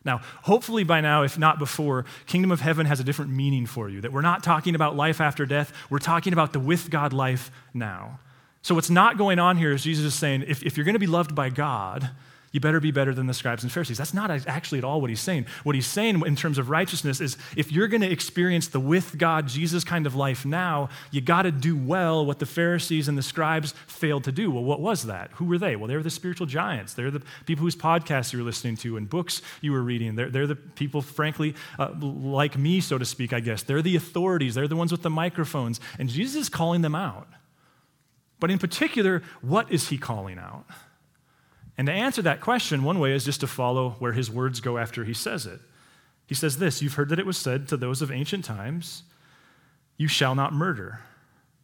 Now, 0.04 0.20
hopefully 0.42 0.84
by 0.84 1.00
now, 1.00 1.22
if 1.22 1.38
not 1.38 1.58
before, 1.58 2.04
kingdom 2.26 2.50
of 2.50 2.60
heaven 2.60 2.86
has 2.86 2.98
a 2.98 3.04
different 3.04 3.30
meaning 3.30 3.66
for 3.66 3.88
you. 3.88 4.00
That 4.00 4.12
we're 4.12 4.22
not 4.22 4.42
talking 4.42 4.74
about 4.74 4.96
life 4.96 5.20
after 5.20 5.46
death, 5.46 5.72
we're 5.90 5.98
talking 5.98 6.32
about 6.32 6.52
the 6.52 6.60
with 6.60 6.90
God 6.90 7.12
life 7.12 7.50
now. 7.72 8.18
So, 8.62 8.74
what's 8.74 8.90
not 8.90 9.18
going 9.18 9.38
on 9.38 9.56
here 9.56 9.72
is 9.72 9.82
Jesus 9.82 10.04
is 10.04 10.14
saying 10.14 10.44
if, 10.46 10.62
if 10.62 10.76
you're 10.76 10.84
going 10.84 10.94
to 10.94 11.00
be 11.00 11.06
loved 11.06 11.34
by 11.34 11.50
God, 11.50 12.10
you 12.52 12.60
better 12.60 12.80
be 12.80 12.90
better 12.90 13.14
than 13.14 13.26
the 13.26 13.34
scribes 13.34 13.62
and 13.62 13.72
Pharisees. 13.72 13.96
That's 13.96 14.12
not 14.12 14.30
actually 14.46 14.78
at 14.78 14.84
all 14.84 15.00
what 15.00 15.08
he's 15.08 15.20
saying. 15.20 15.46
What 15.64 15.74
he's 15.74 15.86
saying 15.86 16.22
in 16.26 16.36
terms 16.36 16.58
of 16.58 16.68
righteousness 16.68 17.20
is 17.20 17.38
if 17.56 17.72
you're 17.72 17.88
going 17.88 18.02
to 18.02 18.10
experience 18.10 18.68
the 18.68 18.78
with 18.78 19.16
God, 19.16 19.48
Jesus 19.48 19.84
kind 19.84 20.06
of 20.06 20.14
life 20.14 20.44
now, 20.44 20.90
you 21.10 21.22
got 21.22 21.42
to 21.42 21.50
do 21.50 21.74
well 21.74 22.24
what 22.26 22.38
the 22.38 22.46
Pharisees 22.46 23.08
and 23.08 23.16
the 23.16 23.22
scribes 23.22 23.72
failed 23.86 24.24
to 24.24 24.32
do. 24.32 24.50
Well, 24.50 24.64
what 24.64 24.80
was 24.80 25.04
that? 25.06 25.30
Who 25.34 25.46
were 25.46 25.56
they? 25.56 25.76
Well, 25.76 25.88
they 25.88 25.96
were 25.96 26.02
the 26.02 26.10
spiritual 26.10 26.46
giants. 26.46 26.92
They're 26.92 27.10
the 27.10 27.22
people 27.46 27.62
whose 27.62 27.76
podcasts 27.76 28.34
you 28.34 28.38
were 28.38 28.44
listening 28.44 28.76
to 28.78 28.98
and 28.98 29.08
books 29.08 29.40
you 29.62 29.72
were 29.72 29.82
reading. 29.82 30.14
They're, 30.14 30.28
they're 30.30 30.46
the 30.46 30.56
people, 30.56 31.00
frankly, 31.00 31.54
uh, 31.78 31.94
like 32.00 32.58
me, 32.58 32.82
so 32.82 32.98
to 32.98 33.06
speak, 33.06 33.32
I 33.32 33.40
guess. 33.40 33.62
They're 33.62 33.80
the 33.82 33.96
authorities. 33.96 34.54
They're 34.54 34.68
the 34.68 34.76
ones 34.76 34.92
with 34.92 35.02
the 35.02 35.10
microphones. 35.10 35.80
And 35.98 36.10
Jesus 36.10 36.42
is 36.42 36.48
calling 36.50 36.82
them 36.82 36.94
out. 36.94 37.28
But 38.40 38.50
in 38.50 38.58
particular, 38.58 39.22
what 39.40 39.72
is 39.72 39.88
he 39.88 39.96
calling 39.96 40.38
out? 40.38 40.66
And 41.78 41.86
to 41.86 41.92
answer 41.92 42.22
that 42.22 42.40
question, 42.40 42.84
one 42.84 42.98
way 42.98 43.12
is 43.12 43.24
just 43.24 43.40
to 43.40 43.46
follow 43.46 43.90
where 43.98 44.12
his 44.12 44.30
words 44.30 44.60
go 44.60 44.78
after 44.78 45.04
he 45.04 45.14
says 45.14 45.46
it. 45.46 45.60
He 46.26 46.34
says 46.34 46.58
this 46.58 46.82
You've 46.82 46.94
heard 46.94 47.08
that 47.08 47.18
it 47.18 47.26
was 47.26 47.38
said 47.38 47.68
to 47.68 47.76
those 47.76 48.02
of 48.02 48.10
ancient 48.10 48.44
times, 48.44 49.04
You 49.96 50.08
shall 50.08 50.34
not 50.34 50.52
murder, 50.52 51.00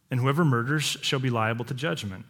and 0.09 0.19
whoever 0.19 0.43
murders 0.43 0.83
shall 0.83 1.19
be 1.19 1.29
liable 1.29 1.65
to 1.65 1.73
judgment. 1.73 2.25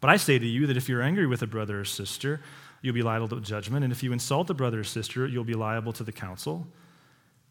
But 0.00 0.10
I 0.10 0.16
say 0.16 0.38
to 0.38 0.46
you 0.46 0.66
that 0.66 0.76
if 0.76 0.88
you're 0.88 1.02
angry 1.02 1.26
with 1.26 1.42
a 1.42 1.46
brother 1.46 1.80
or 1.80 1.84
sister, 1.84 2.40
you'll 2.80 2.94
be 2.94 3.02
liable 3.02 3.28
to 3.28 3.40
judgment. 3.40 3.84
And 3.84 3.92
if 3.92 4.02
you 4.02 4.12
insult 4.12 4.48
a 4.48 4.54
brother 4.54 4.80
or 4.80 4.84
sister, 4.84 5.26
you'll 5.26 5.44
be 5.44 5.54
liable 5.54 5.92
to 5.94 6.04
the 6.04 6.12
council. 6.12 6.66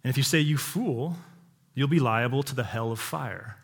And 0.03 0.09
if 0.09 0.17
you 0.17 0.23
say, 0.23 0.39
You 0.39 0.57
fool, 0.57 1.17
you'll 1.73 1.87
be 1.87 1.99
liable 1.99 2.43
to 2.43 2.55
the 2.55 2.63
hell 2.63 2.91
of 2.91 2.99
fire. 2.99 3.57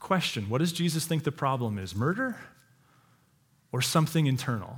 Question 0.00 0.48
What 0.48 0.58
does 0.58 0.72
Jesus 0.72 1.06
think 1.06 1.24
the 1.24 1.32
problem 1.32 1.78
is? 1.78 1.94
Murder? 1.94 2.36
Or 3.72 3.82
something 3.82 4.26
internal. 4.26 4.76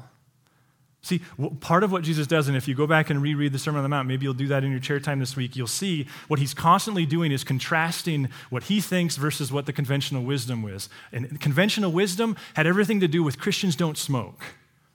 See, 1.03 1.21
part 1.61 1.85
of 1.85 1.93
what 1.93 2.03
Jesus 2.03 2.27
does, 2.27 2.49
and 2.49 2.57
if 2.57 2.67
you 2.67 2.75
go 2.75 2.87
back 2.87 3.11
and 3.11 3.21
reread 3.21 3.53
the 3.53 3.59
Sermon 3.59 3.81
on 3.81 3.83
the 3.83 3.91
Mount, 3.91 4.09
maybe 4.09 4.25
you'll 4.25 4.33
do 4.33 4.47
that 4.47 4.65
in 4.65 4.71
your 4.71 4.81
chair 4.81 4.99
time 4.99 5.19
this 5.19 5.37
week, 5.37 5.55
you'll 5.55 5.67
see 5.67 6.07
what 6.29 6.39
he's 6.39 6.55
constantly 6.55 7.05
doing 7.05 7.31
is 7.31 7.45
contrasting 7.45 8.31
what 8.49 8.65
he 8.65 8.81
thinks 8.81 9.17
versus 9.17 9.53
what 9.53 9.67
the 9.67 9.73
conventional 9.73 10.23
wisdom 10.23 10.63
was. 10.63 10.89
And 11.13 11.39
conventional 11.43 11.93
wisdom 11.93 12.37
had 12.55 12.67
everything 12.67 13.01
to 13.01 13.09
do 13.09 13.23
with 13.23 13.39
Christians 13.39 13.77
don't 13.77 13.99
smoke. 13.99 14.45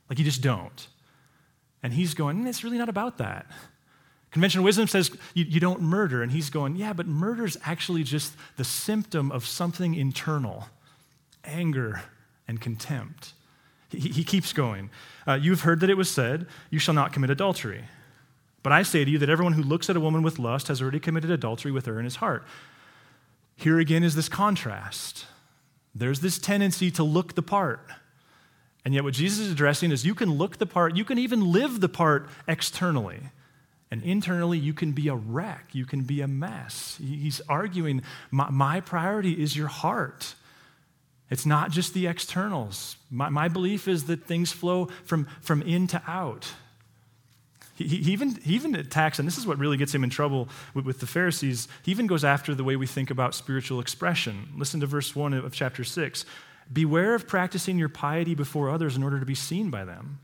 Like, 0.10 0.18
you 0.18 0.26
just 0.26 0.42
don't. 0.42 0.88
And 1.84 1.94
he's 1.94 2.16
going, 2.16 2.44
mm, 2.44 2.48
it's 2.48 2.64
really 2.64 2.80
not 2.80 2.90
about 2.90 3.20
that. 3.20 3.46
Conventional 4.32 4.66
wisdom 4.66 4.88
says 4.88 5.12
you, 5.36 5.46
you 5.46 5.60
don't 5.60 5.82
murder. 5.82 6.24
And 6.24 6.32
he's 6.32 6.50
going, 6.50 6.76
yeah, 6.76 6.94
but 6.94 7.06
murder's 7.06 7.56
actually 7.66 8.04
just 8.04 8.34
the 8.58 8.64
symptom 8.64 9.32
of 9.32 9.46
something 9.46 9.94
internal 9.94 10.66
anger 11.44 12.02
and 12.48 12.60
contempt. 12.60 13.34
He, 13.90 14.10
he 14.10 14.24
keeps 14.24 14.54
going. 14.54 14.90
Uh, 15.28 15.34
You've 15.34 15.62
heard 15.62 15.80
that 15.80 15.90
it 15.90 15.98
was 15.98 16.10
said, 16.10 16.48
You 16.70 16.80
shall 16.80 16.94
not 16.94 17.14
commit 17.14 17.30
adultery. 17.30 17.86
But 18.62 18.74
I 18.74 18.84
say 18.84 19.06
to 19.06 19.12
you 19.12 19.18
that 19.20 19.30
everyone 19.30 19.54
who 19.54 19.64
looks 19.64 19.90
at 19.90 19.96
a 19.96 20.00
woman 20.00 20.22
with 20.22 20.38
lust 20.38 20.68
has 20.68 20.82
already 20.82 21.00
committed 21.00 21.32
adultery 21.32 21.72
with 21.72 21.86
her 21.86 21.98
in 21.98 22.06
his 22.06 22.18
heart. 22.18 22.44
Here 23.56 23.80
again 23.80 24.04
is 24.04 24.16
this 24.16 24.30
contrast. 24.30 25.26
There's 25.96 26.20
this 26.20 26.38
tendency 26.40 26.92
to 26.92 27.04
look 27.04 27.36
the 27.36 27.42
part. 27.42 27.88
And 28.86 28.94
yet, 28.94 29.04
what 29.04 29.14
Jesus 29.14 29.40
is 29.40 29.52
addressing 29.52 29.92
is 29.92 30.06
you 30.06 30.16
can 30.16 30.32
look 30.32 30.58
the 30.58 30.66
part, 30.66 30.96
you 30.96 31.04
can 31.04 31.18
even 31.18 31.52
live 31.52 31.80
the 31.80 31.90
part 31.90 32.30
externally. 32.48 33.20
And 33.92 34.04
internally, 34.04 34.58
you 34.58 34.74
can 34.74 34.92
be 34.92 35.08
a 35.08 35.16
wreck. 35.16 35.70
You 35.72 35.86
can 35.86 36.04
be 36.04 36.22
a 36.22 36.28
mess. 36.28 36.98
He's 37.02 37.42
arguing, 37.50 38.04
my, 38.30 38.50
my 38.52 38.82
priority 38.82 39.42
is 39.42 39.58
your 39.58 39.68
heart. 39.68 40.36
It's 41.30 41.46
not 41.46 41.72
just 41.72 41.94
the 41.94 42.08
externals. 42.08 42.98
My, 43.12 43.30
my 43.30 43.48
belief 43.48 43.88
is 43.88 44.06
that 44.06 44.24
things 44.24 44.52
flow 44.52 44.90
from, 45.06 45.28
from 45.42 45.62
in 45.62 45.88
to 45.88 46.02
out. 46.08 46.52
He, 47.76 47.88
he, 47.88 48.12
even, 48.12 48.36
he 48.36 48.56
even 48.56 48.76
attacks, 48.76 49.20
and 49.20 49.28
this 49.28 49.38
is 49.38 49.46
what 49.46 49.58
really 49.58 49.78
gets 49.78 49.94
him 49.94 50.04
in 50.04 50.10
trouble 50.10 50.50
with, 50.74 50.86
with, 50.86 51.00
the 51.00 51.08
Pharisees, 51.08 51.68
he 51.84 51.92
even 51.92 52.08
goes 52.08 52.24
after 52.24 52.54
the 52.56 52.64
way 52.64 52.76
we 52.76 52.88
think 52.88 53.10
about 53.10 53.36
spiritual 53.36 53.80
expression. 53.80 54.50
Listen 54.58 54.80
to 54.80 54.88
verse 54.88 55.16
1 55.16 55.34
of 55.34 55.54
chapter 55.54 55.84
6. 55.84 56.26
Beware 56.72 57.16
of 57.16 57.28
practicing 57.28 57.78
your 57.78 57.90
piety 57.90 58.36
before 58.36 58.70
others 58.70 58.96
in 58.98 59.04
order 59.04 59.20
to 59.20 59.26
be 59.26 59.36
seen 59.36 59.70
by 59.70 59.86
them, 59.86 60.20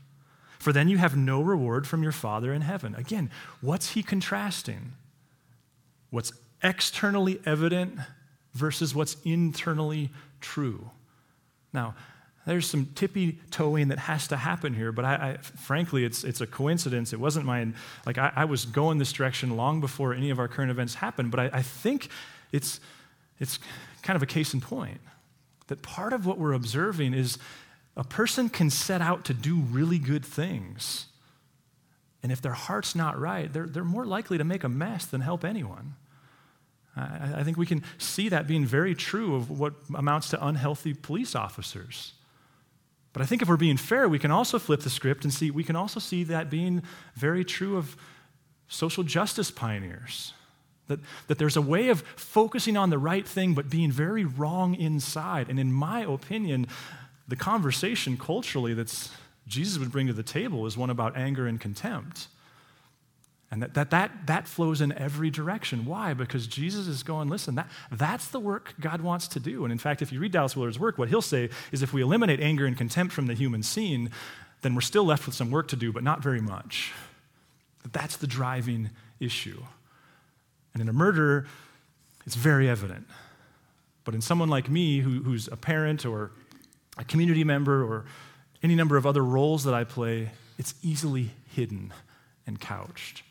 for 0.58 0.72
then 0.72 0.88
you 0.88 0.98
have 0.98 1.16
no 1.16 1.40
reward 1.40 1.86
from 1.86 2.02
your 2.02 2.12
Father 2.12 2.52
in 2.52 2.62
heaven. 2.62 2.94
Again, 2.94 3.30
what's 3.60 3.92
he 3.92 4.02
contrasting? 4.02 4.92
What's 6.10 6.32
externally 6.62 7.40
evident 7.46 7.98
versus 8.54 8.94
what's 8.94 9.16
internally 9.24 10.10
true. 10.40 10.90
Now, 11.72 11.94
there's 12.46 12.68
some 12.68 12.86
tippy 12.94 13.40
toeing 13.50 13.88
that 13.88 13.98
has 13.98 14.28
to 14.28 14.36
happen 14.36 14.72
here, 14.72 14.92
but 14.92 15.04
I, 15.04 15.14
I, 15.14 15.36
frankly, 15.38 16.04
it's, 16.04 16.22
it's 16.22 16.40
a 16.40 16.46
coincidence. 16.46 17.12
It 17.12 17.18
wasn't 17.18 17.44
mine. 17.44 17.74
Like, 18.06 18.18
I, 18.18 18.32
I, 18.36 18.44
was 18.44 18.64
going 18.64 18.98
this 18.98 19.12
direction 19.12 19.56
long 19.56 19.80
before 19.80 20.14
any 20.14 20.30
of 20.30 20.38
our 20.38 20.46
current 20.46 20.70
events 20.70 20.94
happened, 20.94 21.32
but 21.32 21.40
I, 21.40 21.50
I 21.52 21.62
think 21.62 22.08
it's, 22.52 22.78
it's 23.40 23.58
kind 24.02 24.16
of 24.16 24.22
a 24.22 24.26
case 24.26 24.54
in 24.54 24.60
point 24.60 25.00
that 25.66 25.82
part 25.82 26.12
of 26.12 26.24
what 26.24 26.38
we're 26.38 26.52
observing 26.52 27.14
is 27.14 27.38
a 27.96 28.04
person 28.04 28.48
can 28.48 28.70
set 28.70 29.00
out 29.00 29.24
to 29.24 29.34
do 29.34 29.56
really 29.56 29.98
good 29.98 30.24
things. 30.24 31.06
And 32.22 32.30
if 32.30 32.40
their 32.40 32.52
heart's 32.52 32.94
not 32.94 33.18
right, 33.18 33.52
they're, 33.52 33.66
they're 33.66 33.84
more 33.84 34.06
likely 34.06 34.38
to 34.38 34.44
make 34.44 34.62
a 34.62 34.68
mess 34.68 35.06
than 35.06 35.20
help 35.20 35.44
anyone. 35.44 35.94
I, 36.96 37.34
I 37.36 37.42
think 37.44 37.56
we 37.56 37.66
can 37.66 37.84
see 37.98 38.28
that 38.30 38.46
being 38.46 38.64
very 38.64 38.94
true 38.94 39.36
of 39.36 39.50
what 39.50 39.74
amounts 39.94 40.30
to 40.30 40.46
unhealthy 40.46 40.94
police 40.94 41.34
officers. 41.34 42.14
But 43.12 43.22
I 43.22 43.26
think 43.26 43.42
if 43.42 43.48
we're 43.48 43.56
being 43.56 43.76
fair, 43.76 44.08
we 44.08 44.18
can 44.18 44.30
also 44.30 44.58
flip 44.58 44.80
the 44.80 44.90
script 44.90 45.24
and 45.24 45.32
see, 45.32 45.50
we 45.50 45.64
can 45.64 45.76
also 45.76 46.00
see 46.00 46.24
that 46.24 46.50
being 46.50 46.82
very 47.14 47.44
true 47.44 47.76
of 47.76 47.96
social 48.68 49.04
justice 49.04 49.50
pioneers. 49.50 50.32
That, 50.88 51.00
that 51.26 51.38
there's 51.38 51.56
a 51.56 51.62
way 51.62 51.88
of 51.88 52.02
focusing 52.14 52.76
on 52.76 52.90
the 52.90 52.98
right 52.98 53.26
thing, 53.26 53.54
but 53.54 53.68
being 53.68 53.90
very 53.90 54.24
wrong 54.24 54.74
inside. 54.74 55.48
And 55.48 55.58
in 55.58 55.72
my 55.72 56.02
opinion, 56.02 56.68
the 57.26 57.36
conversation 57.36 58.16
culturally 58.16 58.72
that 58.74 59.10
Jesus 59.48 59.78
would 59.78 59.90
bring 59.90 60.06
to 60.06 60.12
the 60.12 60.22
table 60.22 60.66
is 60.66 60.76
one 60.76 60.90
about 60.90 61.16
anger 61.16 61.46
and 61.46 61.60
contempt. 61.60 62.28
And 63.50 63.62
that, 63.62 63.74
that, 63.74 63.90
that, 63.90 64.26
that 64.26 64.48
flows 64.48 64.80
in 64.80 64.92
every 64.92 65.30
direction. 65.30 65.84
Why? 65.84 66.14
Because 66.14 66.46
Jesus 66.46 66.88
is 66.88 67.02
going, 67.02 67.28
listen, 67.28 67.54
that, 67.54 67.68
that's 67.92 68.28
the 68.28 68.40
work 68.40 68.74
God 68.80 69.00
wants 69.00 69.28
to 69.28 69.40
do. 69.40 69.64
And 69.64 69.70
in 69.70 69.78
fact, 69.78 70.02
if 70.02 70.10
you 70.10 70.18
read 70.18 70.32
Dallas 70.32 70.56
Willard's 70.56 70.80
work, 70.80 70.98
what 70.98 71.08
he'll 71.08 71.22
say 71.22 71.50
is 71.70 71.82
if 71.82 71.92
we 71.92 72.02
eliminate 72.02 72.40
anger 72.40 72.66
and 72.66 72.76
contempt 72.76 73.12
from 73.12 73.28
the 73.28 73.34
human 73.34 73.62
scene, 73.62 74.10
then 74.62 74.74
we're 74.74 74.80
still 74.80 75.04
left 75.04 75.26
with 75.26 75.34
some 75.34 75.50
work 75.50 75.68
to 75.68 75.76
do, 75.76 75.92
but 75.92 76.02
not 76.02 76.22
very 76.22 76.40
much. 76.40 76.92
That's 77.92 78.16
the 78.16 78.26
driving 78.26 78.90
issue. 79.20 79.62
And 80.74 80.82
in 80.82 80.88
a 80.88 80.92
murder, 80.92 81.46
it's 82.26 82.34
very 82.34 82.68
evident. 82.68 83.06
But 84.04 84.14
in 84.14 84.20
someone 84.20 84.48
like 84.48 84.68
me, 84.68 85.00
who, 85.00 85.22
who's 85.22 85.48
a 85.48 85.56
parent 85.56 86.04
or 86.04 86.32
a 86.98 87.04
community 87.04 87.44
member 87.44 87.84
or 87.84 88.06
any 88.62 88.74
number 88.74 88.96
of 88.96 89.06
other 89.06 89.22
roles 89.22 89.64
that 89.64 89.74
I 89.74 89.84
play, 89.84 90.30
it's 90.58 90.74
easily 90.82 91.30
hidden 91.54 91.92
and 92.46 92.60
couched. 92.60 93.22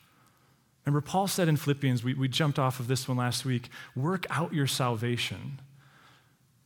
Remember, 0.86 1.02
Paul 1.02 1.28
said 1.28 1.48
in 1.48 1.58
Philippians, 1.58 2.04
we, 2.04 2.14
we 2.14 2.28
jumped 2.28 2.60
off 2.60 2.80
of 2.80 2.88
this 2.88 3.08
one 3.08 3.18
last 3.18 3.44
week 3.44 3.70
work 3.96 4.26
out 4.30 4.54
your 4.54 4.68
salvation. 4.68 5.60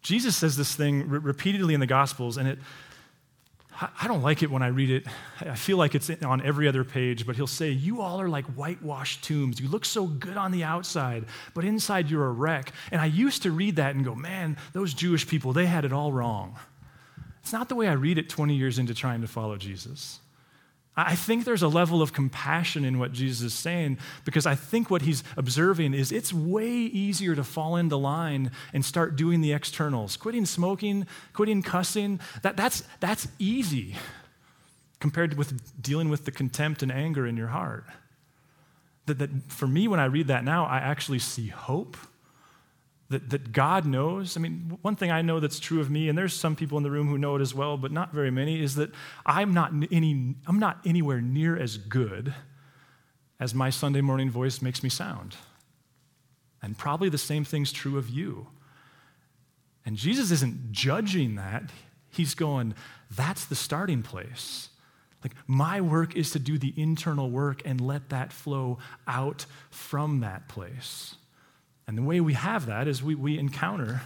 Jesus 0.02 0.36
says 0.36 0.58
this 0.58 0.76
thing 0.76 1.08
re- 1.10 1.20
repeatedly 1.20 1.74
in 1.74 1.80
the 1.80 1.88
Gospels, 1.88 2.38
and 2.38 2.48
it, 2.48 2.60
I 4.02 4.08
don't 4.08 4.22
like 4.22 4.44
it 4.44 4.52
when 4.52 4.62
I 4.62 4.68
read 4.68 4.90
it. 4.90 5.06
I 5.40 5.56
feel 5.56 5.78
like 5.78 5.96
it's 5.96 6.10
on 6.24 6.46
every 6.46 6.68
other 6.68 6.84
page, 6.84 7.26
but 7.26 7.38
he'll 7.38 7.48
say, 7.48 7.70
You 7.70 8.02
all 8.02 8.20
are 8.20 8.28
like 8.28 8.46
whitewashed 8.48 9.24
tombs. 9.24 9.60
You 9.60 9.70
look 9.70 9.86
so 9.86 10.06
good 10.06 10.36
on 10.36 10.52
the 10.52 10.66
outside, 10.66 11.26
but 11.54 11.64
inside 11.64 12.10
you're 12.10 12.26
a 12.26 12.32
wreck. 12.32 12.74
And 12.92 13.00
I 13.00 13.06
used 13.06 13.44
to 13.44 13.52
read 13.52 13.78
that 13.78 13.96
and 13.96 14.04
go, 14.04 14.16
Man, 14.16 14.58
those 14.74 14.94
Jewish 14.94 15.26
people, 15.28 15.54
they 15.54 15.66
had 15.66 15.86
it 15.86 15.94
all 15.94 16.12
wrong. 16.12 16.58
It's 17.42 17.54
not 17.54 17.70
the 17.70 17.76
way 17.76 17.88
I 17.88 17.94
read 17.94 18.18
it 18.18 18.28
20 18.28 18.54
years 18.54 18.80
into 18.80 18.94
trying 18.94 19.22
to 19.22 19.28
follow 19.28 19.56
Jesus. 19.56 20.20
I 20.98 21.15
think 21.15 21.46
there's 21.46 21.62
a 21.62 21.67
level 21.67 22.01
of 22.01 22.12
compassion 22.12 22.84
in 22.84 23.00
what 23.00 23.13
Jesus 23.13 23.41
is 23.41 23.53
saying 23.53 24.00
because 24.25 24.46
I 24.46 24.55
think 24.55 24.89
what 24.89 25.03
he's 25.03 25.24
observing 25.38 25.93
is 25.93 26.12
it's 26.12 26.34
way 26.34 26.69
easier 26.69 27.36
to 27.36 27.43
fall 27.43 27.77
into 27.77 27.96
line 27.96 28.51
and 28.74 28.84
start 28.84 29.15
doing 29.15 29.39
the 29.39 29.53
externals. 29.53 30.17
Quitting 30.17 30.46
smoking, 30.46 31.08
quitting 31.34 31.62
cussing, 31.62 32.19
that, 32.41 32.58
that's, 32.58 32.84
that's 33.00 33.29
easy 33.39 33.96
compared 35.00 35.36
with 35.38 35.81
dealing 35.81 36.10
with 36.10 36.25
the 36.25 36.31
contempt 36.31 36.84
and 36.84 36.91
anger 36.91 37.25
in 37.25 37.38
your 37.38 37.48
heart. 37.48 37.86
That, 39.05 39.19
that 39.19 39.29
for 39.48 39.67
me, 39.67 39.88
when 39.88 40.00
I 40.00 40.05
read 40.05 40.27
that 40.27 40.43
now, 40.43 40.65
I 40.65 40.79
actually 40.79 41.19
see 41.19 41.48
hope 41.48 41.96
that, 43.10 43.30
that 43.32 43.51
God 43.51 43.86
knows. 43.86 44.38
I 44.38 44.39
mean, 44.39 44.78
one 44.82 44.96
thing 44.96 45.12
I 45.12 45.22
know 45.22 45.39
that's 45.39 45.60
true 45.60 45.80
of 45.82 45.89
me, 45.89 46.10
and 46.10 46.18
there's 46.18 46.34
some 46.34 46.56
people 46.56 46.78
in 46.78 46.84
the 46.84 46.92
room 46.92 47.08
who 47.08 47.18
know 47.18 47.36
it 47.36 47.42
as 47.42 47.54
well, 47.56 47.75
but 47.75 47.92
not 47.92 48.13
very 48.13 48.32
many, 48.32 48.62
is 48.62 48.75
that 48.75 48.92
I'm 49.25 49.54
not, 49.54 49.74
any, 49.92 50.36
I'm 50.46 50.60
not 50.60 50.80
anywhere 50.86 51.22
near 51.22 51.58
as 51.58 51.78
good 51.78 52.34
as 53.39 53.56
my 53.56 53.70
Sunday 53.70 54.01
morning 54.01 54.30
voice 54.30 54.62
makes 54.62 54.84
me 54.84 54.89
sound. 54.89 55.36
And 56.62 56.78
probably 56.78 57.10
the 57.10 57.18
same 57.18 57.46
thing's 57.46 57.72
true 57.72 57.98
of 57.98 58.10
you. 58.10 58.48
And 59.86 59.96
Jesus 59.96 60.30
isn't 60.30 60.72
judging 60.72 61.36
that. 61.36 61.63
He's 62.10 62.36
going, 62.36 62.75
that's 63.10 63.46
the 63.46 63.56
starting 63.56 64.04
place. 64.04 64.70
Like, 65.24 65.34
my 65.48 65.82
work 65.82 66.16
is 66.16 66.32
to 66.32 66.39
do 66.39 66.58
the 66.58 66.74
internal 66.78 67.30
work 67.30 67.62
and 67.66 67.82
let 67.82 68.10
that 68.10 68.32
flow 68.32 68.78
out 69.08 69.46
from 69.70 70.20
that 70.20 70.48
place. 70.48 71.16
And 71.89 71.98
the 71.98 72.03
way 72.03 72.22
we 72.22 72.34
have 72.34 72.67
that 72.67 72.88
is 72.88 73.01
we, 73.01 73.15
we 73.15 73.39
encounter 73.39 74.03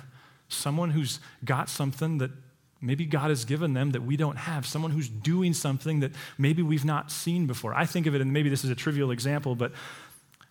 someone 0.48 0.92
who's 0.92 1.20
got 1.44 1.68
something 1.68 2.20
that 2.20 2.32
maybe 2.80 3.06
God 3.06 3.28
has 3.28 3.44
given 3.44 3.74
them 3.74 3.92
that 3.92 4.04
we 4.04 4.16
don't 4.16 4.38
have, 4.38 4.66
someone 4.66 4.92
who's 4.92 5.10
doing 5.10 5.54
something 5.54 6.00
that 6.00 6.14
maybe 6.38 6.62
we've 6.62 6.86
not 6.86 7.12
seen 7.12 7.46
before. 7.46 7.74
I 7.74 7.86
think 7.86 8.08
of 8.08 8.16
it, 8.16 8.22
and 8.22 8.32
maybe 8.32 8.48
this 8.48 8.64
is 8.64 8.70
a 8.70 8.76
trivial 8.76 9.12
example, 9.12 9.54
but 9.54 9.74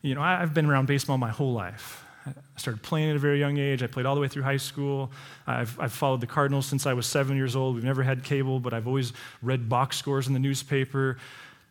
you 0.02 0.14
know, 0.14 0.20
I've 0.20 0.52
been 0.52 0.66
around 0.66 0.88
baseball 0.88 1.16
my 1.16 1.30
whole 1.30 1.54
life. 1.54 2.04
I 2.26 2.32
started 2.56 2.82
playing 2.82 3.08
at 3.08 3.16
a 3.16 3.18
very 3.18 3.40
young 3.40 3.56
age. 3.56 3.82
I 3.82 3.86
played 3.86 4.04
all 4.04 4.14
the 4.14 4.20
way 4.20 4.28
through 4.28 4.42
high 4.42 4.58
school. 4.58 5.10
I've, 5.46 5.80
I've, 5.80 5.92
followed 5.92 6.20
the 6.20 6.26
Cardinals 6.26 6.66
since 6.66 6.84
I 6.86 6.92
was 6.92 7.06
seven 7.06 7.38
years 7.38 7.56
old. 7.56 7.76
We've 7.76 7.82
never 7.82 8.02
had 8.02 8.24
cable, 8.24 8.60
but 8.60 8.74
I've 8.74 8.86
always 8.86 9.14
read 9.40 9.70
box 9.70 9.96
scores 9.96 10.26
in 10.26 10.34
the 10.34 10.38
newspaper. 10.38 11.16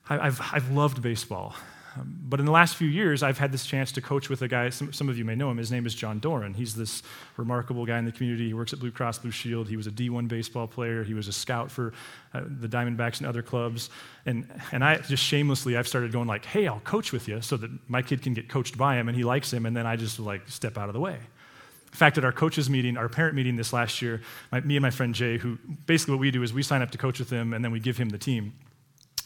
I, 0.09 0.17
I've, 0.25 0.41
I've 0.51 0.71
loved 0.71 1.03
baseball. 1.03 1.53
Um, 1.97 2.17
but 2.23 2.39
in 2.39 2.45
the 2.45 2.51
last 2.53 2.75
few 2.75 2.87
years, 2.87 3.21
I've 3.21 3.37
had 3.37 3.51
this 3.51 3.65
chance 3.65 3.91
to 3.93 4.01
coach 4.01 4.29
with 4.29 4.41
a 4.41 4.47
guy, 4.47 4.69
some, 4.69 4.93
some, 4.93 5.09
of 5.09 5.17
you 5.17 5.25
may 5.25 5.35
know 5.35 5.51
him. 5.51 5.57
His 5.57 5.71
name 5.71 5.85
is 5.85 5.93
John 5.93 6.19
Doran. 6.19 6.53
He's 6.53 6.73
this 6.73 7.03
remarkable 7.35 7.85
guy 7.85 7.99
in 7.99 8.05
the 8.05 8.13
community. 8.13 8.47
He 8.47 8.53
works 8.53 8.71
at 8.71 8.79
Blue 8.79 8.91
Cross 8.91 9.19
Blue 9.19 9.31
Shield. 9.31 9.67
He 9.67 9.75
was 9.75 9.87
a 9.87 9.91
D1 9.91 10.29
baseball 10.29 10.67
player. 10.67 11.03
He 11.03 11.13
was 11.13 11.27
a 11.27 11.33
scout 11.33 11.69
for 11.69 11.91
uh, 12.33 12.43
the 12.45 12.69
Diamondbacks 12.69 13.17
and 13.17 13.27
other 13.27 13.41
clubs. 13.41 13.89
And, 14.25 14.47
and 14.71 14.85
I 14.85 14.99
just 14.99 15.23
shamelessly, 15.23 15.75
I've 15.75 15.87
started 15.87 16.13
going 16.13 16.27
like, 16.27 16.45
hey, 16.45 16.67
I'll 16.67 16.79
coach 16.79 17.11
with 17.11 17.27
you 17.27 17.41
so 17.41 17.57
that 17.57 17.69
my 17.89 18.01
kid 18.01 18.21
can 18.21 18.33
get 18.33 18.47
coached 18.47 18.77
by 18.77 18.95
him 18.95 19.09
and 19.09 19.17
he 19.17 19.25
likes 19.25 19.51
him. 19.51 19.65
And 19.65 19.75
then 19.75 19.85
I 19.85 19.97
just 19.97 20.17
like 20.17 20.47
step 20.47 20.77
out 20.77 20.87
of 20.87 20.93
the 20.93 21.01
way. 21.01 21.15
In 21.15 21.97
fact, 21.97 22.17
at 22.17 22.23
our 22.23 22.31
coaches 22.31 22.69
meeting, 22.69 22.95
our 22.95 23.09
parent 23.09 23.35
meeting 23.35 23.57
this 23.57 23.73
last 23.73 24.01
year, 24.01 24.21
my, 24.49 24.61
me 24.61 24.77
and 24.77 24.81
my 24.81 24.91
friend 24.91 25.13
Jay, 25.13 25.37
who 25.37 25.57
basically 25.85 26.13
what 26.13 26.21
we 26.21 26.31
do 26.31 26.41
is 26.41 26.53
we 26.53 26.63
sign 26.63 26.81
up 26.81 26.91
to 26.91 26.97
coach 26.97 27.19
with 27.19 27.29
him 27.29 27.51
and 27.53 27.65
then 27.65 27.71
we 27.73 27.81
give 27.81 27.97
him 27.97 28.07
the 28.07 28.17
team. 28.17 28.53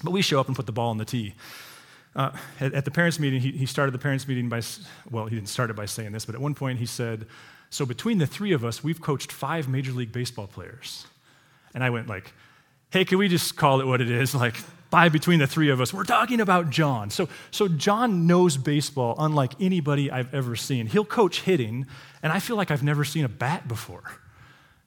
But 0.04 0.12
we 0.12 0.24
show 0.24 0.40
up 0.40 0.48
and 0.48 0.56
put 0.56 0.66
the 0.66 0.72
ball 0.72 0.90
on 0.90 0.98
the 0.98 1.06
tee. 1.06 1.36
Uh, 2.16 2.32
at, 2.62 2.74
at, 2.74 2.86
the 2.86 2.92
parents' 2.92 3.20
meeting, 3.20 3.42
he, 3.42 3.52
he 3.52 3.66
started 3.66 3.94
the 3.94 4.00
parents' 4.00 4.28
meeting 4.28 4.48
by, 4.48 4.62
well, 5.12 5.26
he 5.26 5.36
didn't 5.36 5.50
start 5.50 5.70
it 5.70 5.76
by 5.76 5.86
saying 5.86 6.14
this, 6.14 6.26
but 6.26 6.34
at 6.34 6.42
one 6.42 6.56
point 6.56 6.80
he 6.80 6.86
said, 6.86 7.26
So 7.70 7.86
between 7.86 8.20
the 8.20 8.28
three 8.28 8.54
of 8.54 8.64
us, 8.64 8.84
we've 8.84 9.02
coached 9.02 9.32
five 9.32 9.68
Major 9.68 9.92
League 9.92 10.14
Baseball 10.14 10.48
players. 10.48 11.08
And 11.74 11.84
I 11.84 11.90
went, 11.90 12.08
like, 12.08 12.32
hey, 12.90 13.04
can 13.04 13.18
we 13.18 13.28
just 13.28 13.58
call 13.58 13.82
it 13.82 13.86
what 13.86 14.02
it 14.02 14.10
is? 14.10 14.34
Like, 14.46 14.56
by 14.92 15.10
between 15.10 15.40
the 15.40 15.48
three 15.48 15.70
of 15.72 15.82
us, 15.82 15.94
we're 15.94 16.06
talking 16.06 16.40
about 16.40 16.70
John. 16.70 17.10
So, 17.10 17.28
so 17.52 17.68
John 17.68 18.28
knows 18.28 18.56
baseball 18.56 19.16
unlike 19.18 19.52
anybody 19.60 20.10
I've 20.10 20.34
ever 20.34 20.56
seen. 20.56 20.88
He'll 20.88 21.04
coach 21.04 21.42
hitting, 21.42 21.88
and 22.24 22.32
I 22.32 22.40
feel 22.40 22.56
like 22.56 22.72
I've 22.72 22.84
never 22.84 23.04
seen 23.04 23.26
a 23.26 23.28
bat 23.28 23.68
before. 23.68 24.04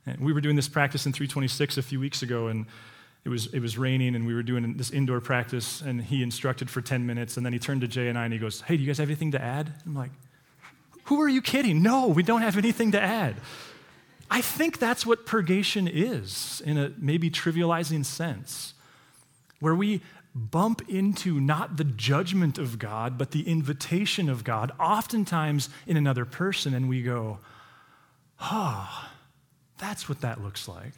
And 0.07 0.21
we 0.21 0.33
were 0.33 0.41
doing 0.41 0.57
this 0.57 0.69
practice 0.69 1.05
in 1.05 1.13
326 1.13 1.77
a 1.77 1.83
few 1.83 2.01
weeks 2.01 2.23
ago, 2.23 2.47
and 2.47 2.65
it 3.25 3.29
was, 3.29 3.53
it 3.53 3.61
was 3.61 3.77
raining 3.77 4.15
and 4.15 4.27
we 4.27 4.35
were 4.35 4.43
doing 4.43 4.77
this 4.77 4.91
indoor 4.91 5.21
practice 5.21 5.81
and 5.81 6.03
he 6.03 6.23
instructed 6.23 6.71
for 6.71 6.81
10 6.81 7.05
minutes 7.07 7.37
and 7.37 7.45
then 7.45 7.53
he 7.53 7.59
turned 7.59 7.81
to 7.83 7.89
Jay 7.89 8.09
and 8.09 8.19
I 8.19 8.25
and 8.25 8.33
he 8.33 8.39
goes, 8.39 8.63
Hey, 8.63 8.77
do 8.77 8.83
you 8.83 8.87
guys 8.87 8.99
have 8.99 9.09
anything 9.09 9.33
to 9.33 9.43
add? 9.43 9.73
I'm 9.85 9.95
like, 9.95 10.11
Who 11.05 11.21
are 11.21 11.29
you 11.29 11.43
kidding? 11.43 11.83
No, 11.83 12.07
we 12.09 12.23
don't 12.23 12.43
have 12.43 12.57
anything 12.57 12.93
to 12.93 13.01
add. 13.01 13.37
I 14.31 14.41
think 14.41 14.79
that's 14.79 15.07
what 15.07 15.27
purgation 15.27 15.89
is 15.89 16.63
in 16.65 16.77
a 16.77 16.93
maybe 16.99 17.31
trivializing 17.31 18.05
sense, 18.05 18.75
where 19.61 19.75
we 19.75 20.03
bump 20.35 20.83
into 20.89 21.41
not 21.41 21.77
the 21.77 21.85
judgment 21.85 22.59
of 22.59 22.79
God, 22.79 23.19
but 23.19 23.31
the 23.31 23.49
invitation 23.49 24.29
of 24.29 24.45
God, 24.45 24.73
oftentimes 24.79 25.69
in 25.87 25.97
another 25.97 26.25
person, 26.25 26.75
and 26.75 26.89
we 26.89 27.03
go, 27.03 27.39
oh, 28.41 29.09
that's 29.79 30.09
what 30.09 30.21
that 30.21 30.43
looks 30.43 30.69
like. 30.69 30.93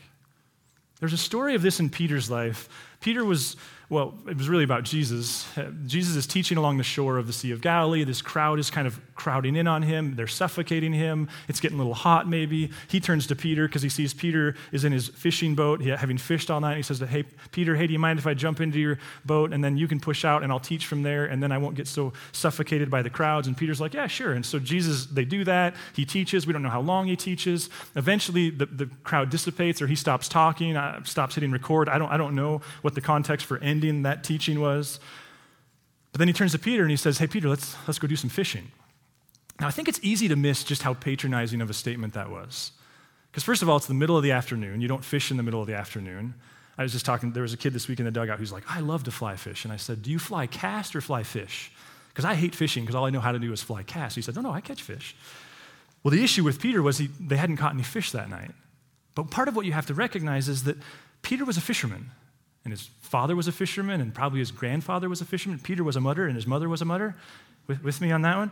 There's 1.01 1.13
a 1.15 1.19
story 1.19 1.55
of 1.55 1.63
this 1.63 1.81
in 1.81 1.91
Peter's 1.91 2.31
life. 2.31 2.69
Peter 3.01 3.25
was 3.25 3.57
well, 3.91 4.15
it 4.29 4.37
was 4.37 4.49
really 4.49 4.63
about 4.63 4.85
Jesus. 4.85 5.49
Jesus 5.85 6.15
is 6.15 6.25
teaching 6.25 6.57
along 6.57 6.79
the 6.79 6.85
shore 6.85 7.19
of 7.19 7.27
the 7.27 7.33
Sea 7.33 7.51
of 7.51 7.61
Galilee. 7.61 8.05
This 8.05 8.23
crowd 8.23 8.61
is 8.61 8.71
kind 8.71 8.87
of 8.87 9.01
crowding 9.17 9.57
in 9.57 9.67
on 9.67 9.83
him. 9.83 10.15
They're 10.15 10.29
suffocating 10.29 10.93
him. 10.93 11.29
It's 11.49 11.59
getting 11.59 11.77
a 11.77 11.81
little 11.81 11.95
hot, 11.95 12.29
maybe. 12.29 12.71
He 12.87 13.01
turns 13.01 13.27
to 13.27 13.37
Peter 13.37 13.67
because 13.67 13.83
he 13.83 13.89
sees 13.89 14.15
Peter 14.15 14.55
is 14.71 14.85
in 14.85 14.93
his 14.93 15.09
fishing 15.09 15.57
boat, 15.57 15.83
having 15.83 16.19
fished 16.19 16.53
all 16.53 16.61
night. 16.61 16.77
He 16.77 16.85
says, 16.85 17.01
Hey, 17.01 17.25
Peter, 17.51 17.75
hey, 17.75 17.89
do 17.89 17.93
you 17.93 17.99
mind 17.99 18.21
if 18.21 18.29
I 18.29 18.35
jump 18.35 18.61
into 18.61 18.79
your 18.79 19.01
boat 19.25 19.53
and 19.53 19.63
then 19.63 19.77
you 19.77 19.89
can 19.89 19.99
push 19.99 20.25
out 20.25 20.45
and 20.45 20.53
I'll 20.53 20.61
teach 20.61 20.87
from 20.87 21.03
there 21.03 21.25
and 21.25 21.43
then 21.43 21.51
I 21.51 21.59
won't 21.59 21.75
get 21.75 21.89
so 21.89 22.13
suffocated 22.31 22.93
by 22.93 23.03
the 23.03 23.11
crowds? 23.11 23.49
And 23.49 23.57
Peter's 23.57 23.81
like, 23.81 23.93
Yeah, 23.93 24.07
sure. 24.07 24.35
And 24.35 24.47
so 24.47 24.61
Jesus, 24.61 25.07
they 25.07 25.25
do 25.25 25.43
that. 25.45 25.75
He 25.97 26.05
teaches. 26.05 26.47
We 26.47 26.53
don't 26.53 26.63
know 26.63 26.71
how 26.71 26.81
long 26.81 27.09
he 27.09 27.17
teaches. 27.17 27.71
Eventually, 27.97 28.51
the, 28.51 28.67
the 28.67 28.87
crowd 29.03 29.31
dissipates 29.31 29.83
or 29.83 29.89
he 29.89 29.97
stops 29.97 30.29
talking, 30.29 30.77
uh, 30.77 31.03
stops 31.03 31.35
hitting 31.35 31.51
record. 31.51 31.89
I 31.89 31.99
don't, 31.99 32.11
I 32.13 32.17
don't 32.17 32.37
know 32.37 32.61
what 32.83 32.95
the 32.95 33.01
context 33.01 33.47
for 33.47 33.59
ending 33.59 33.80
ending 33.81 34.03
that 34.03 34.25
teaching 34.25 34.61
was. 34.61 35.01
But 36.13 36.19
then 36.19 36.29
he 36.29 36.35
turns 36.35 36.53
to 36.53 36.59
Peter 36.59 36.83
and 36.83 36.91
he 36.91 36.97
says, 36.97 37.19
Hey, 37.19 37.27
Peter, 37.27 37.49
let's, 37.49 37.77
let's 37.87 37.99
go 37.99 38.07
do 38.07 38.17
some 38.17 38.31
fishing. 38.31 38.71
Now, 39.61 39.69
I 39.69 39.71
think 39.71 39.89
it's 39.89 40.01
easy 40.03 40.29
to 40.29 40.37
miss 40.37 40.65
just 40.65 40.83
how 40.83 40.95
patronizing 40.95 41.61
of 41.61 41.69
a 41.69 41.75
statement 41.75 42.15
that 42.15 42.31
was. 42.31 42.73
Because, 43.31 43.45
first 43.45 43.63
of 43.63 43.69
all, 43.69 43.77
it's 43.77 43.87
the 43.87 43.95
middle 43.95 44.17
of 44.17 44.23
the 44.23 44.33
afternoon. 44.33 44.81
You 44.81 44.89
don't 44.89 45.05
fish 45.05 45.31
in 45.31 45.37
the 45.37 45.43
middle 45.43 45.61
of 45.61 45.67
the 45.67 45.75
afternoon. 45.75 46.35
I 46.79 46.83
was 46.83 46.93
just 46.93 47.05
talking, 47.05 47.33
there 47.33 47.43
was 47.43 47.53
a 47.53 47.59
kid 47.59 47.75
this 47.75 47.87
week 47.87 47.99
in 47.99 48.07
the 48.07 48.11
dugout 48.11 48.39
who's 48.39 48.53
like, 48.53 48.65
I 48.69 48.81
love 48.81 49.05
to 49.05 49.11
fly 49.11 49.37
fish. 49.37 49.65
And 49.65 49.73
I 49.73 49.77
said, 49.77 50.03
Do 50.03 50.11
you 50.11 50.19
fly 50.19 50.47
cast 50.47 50.97
or 50.97 51.01
fly 51.01 51.23
fish? 51.23 51.71
Because 52.09 52.25
I 52.25 52.35
hate 52.35 52.55
fishing 52.55 52.85
because 52.85 52.95
all 52.95 53.05
I 53.05 53.11
know 53.11 53.21
how 53.21 53.33
to 53.33 53.39
do 53.39 53.53
is 53.53 53.63
fly 53.63 53.83
cast. 53.83 54.17
He 54.17 54.23
said, 54.23 54.35
No, 54.35 54.41
no, 54.41 54.51
I 54.51 54.61
catch 54.61 54.83
fish. 54.83 55.15
Well, 56.03 56.11
the 56.11 56.25
issue 56.25 56.43
with 56.43 56.61
Peter 56.61 56.83
was 56.83 56.99
he, 56.99 57.11
they 57.21 57.37
hadn't 57.37 57.59
caught 57.59 57.75
any 57.75 57.83
fish 57.83 58.13
that 58.13 58.31
night. 58.31 58.53
But 59.15 59.31
part 59.31 59.49
of 59.49 59.57
what 59.57 59.67
you 59.67 59.73
have 59.73 59.87
to 59.87 59.95
recognize 59.95 60.49
is 60.49 60.65
that 60.65 60.77
Peter 61.23 61.45
was 61.45 61.57
a 61.57 61.61
fisherman. 61.61 62.11
And 62.65 62.73
his 62.73 62.91
father 63.01 63.35
was 63.35 63.49
a 63.49 63.53
fisherman, 63.53 64.01
and 64.01 64.15
probably 64.15 64.41
his 64.41 64.51
grandfather 64.51 65.09
was 65.09 65.21
a 65.21 65.25
fisherman. 65.25 65.59
Peter 65.59 65.83
was 65.83 65.97
a 65.97 66.01
mutter, 66.01 66.27
and 66.27 66.37
his 66.37 66.47
mother 66.47 66.69
was 66.69 66.83
a 66.83 66.85
mutter. 66.85 67.17
With, 67.67 67.83
with 67.83 68.01
me 68.01 68.11
on 68.11 68.23
that 68.23 68.37
one? 68.37 68.51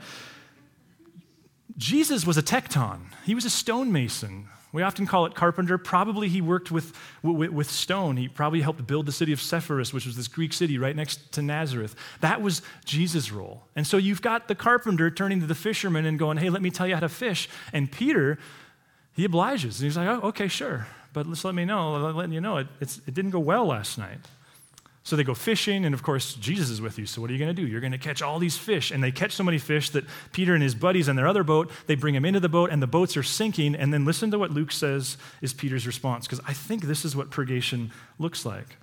Jesus 1.76 2.26
was 2.26 2.36
a 2.36 2.42
tekton, 2.42 3.00
he 3.24 3.34
was 3.34 3.44
a 3.44 3.50
stonemason. 3.50 4.48
We 4.70 4.82
often 4.82 5.06
call 5.06 5.24
it 5.24 5.34
carpenter. 5.34 5.78
Probably 5.78 6.28
he 6.28 6.42
worked 6.42 6.70
with, 6.70 6.94
with, 7.22 7.50
with, 7.50 7.70
stone. 7.70 8.18
He 8.18 8.28
probably 8.28 8.60
helped 8.60 8.86
build 8.86 9.06
the 9.06 9.12
city 9.12 9.32
of 9.32 9.40
Sepphoris, 9.40 9.94
which 9.94 10.04
was 10.04 10.14
this 10.14 10.28
Greek 10.28 10.52
city 10.52 10.76
right 10.76 10.94
next 10.94 11.32
to 11.32 11.42
Nazareth. 11.42 11.96
That 12.20 12.42
was 12.42 12.60
Jesus' 12.84 13.32
role. 13.32 13.62
And 13.74 13.86
so 13.86 13.96
you've 13.96 14.20
got 14.20 14.46
the 14.46 14.54
carpenter 14.54 15.10
turning 15.10 15.40
to 15.40 15.46
the 15.46 15.54
fisherman 15.54 16.04
and 16.04 16.18
going, 16.18 16.36
hey, 16.36 16.50
let 16.50 16.60
me 16.60 16.70
tell 16.70 16.86
you 16.86 16.92
how 16.92 17.00
to 17.00 17.08
fish. 17.08 17.48
And 17.72 17.90
Peter, 17.90 18.38
he 19.14 19.24
obliges. 19.24 19.80
And 19.80 19.86
he's 19.86 19.96
like, 19.96 20.06
oh, 20.06 20.28
okay, 20.28 20.48
sure 20.48 20.86
but 21.18 21.28
just 21.28 21.44
let 21.44 21.54
me 21.56 21.64
know, 21.64 21.96
letting 22.12 22.32
you 22.32 22.40
know 22.40 22.58
it, 22.58 22.68
it 22.80 23.12
didn't 23.12 23.32
go 23.32 23.40
well 23.40 23.66
last 23.66 23.98
night. 23.98 24.18
So 25.02 25.16
they 25.16 25.24
go 25.24 25.34
fishing, 25.34 25.84
and 25.84 25.92
of 25.92 26.04
course, 26.04 26.34
Jesus 26.34 26.70
is 26.70 26.80
with 26.80 26.96
you. 26.96 27.06
So 27.06 27.20
what 27.20 27.28
are 27.28 27.32
you 27.32 27.40
going 27.40 27.54
to 27.54 27.60
do? 27.60 27.66
You're 27.66 27.80
going 27.80 27.92
to 27.92 27.98
catch 27.98 28.22
all 28.22 28.38
these 28.38 28.56
fish. 28.56 28.92
And 28.92 29.02
they 29.02 29.10
catch 29.10 29.32
so 29.32 29.42
many 29.42 29.58
fish 29.58 29.90
that 29.90 30.04
Peter 30.30 30.54
and 30.54 30.62
his 30.62 30.76
buddies 30.76 31.08
and 31.08 31.18
their 31.18 31.26
other 31.26 31.42
boat, 31.42 31.72
they 31.88 31.96
bring 31.96 32.14
him 32.14 32.24
into 32.24 32.38
the 32.38 32.48
boat, 32.48 32.70
and 32.70 32.80
the 32.80 32.86
boats 32.86 33.16
are 33.16 33.24
sinking. 33.24 33.74
And 33.74 33.92
then 33.92 34.04
listen 34.04 34.30
to 34.30 34.38
what 34.38 34.52
Luke 34.52 34.70
says 34.70 35.16
is 35.42 35.52
Peter's 35.52 35.88
response, 35.88 36.26
because 36.28 36.44
I 36.46 36.52
think 36.52 36.84
this 36.84 37.04
is 37.04 37.16
what 37.16 37.30
purgation 37.30 37.90
looks 38.20 38.46
like. 38.46 38.76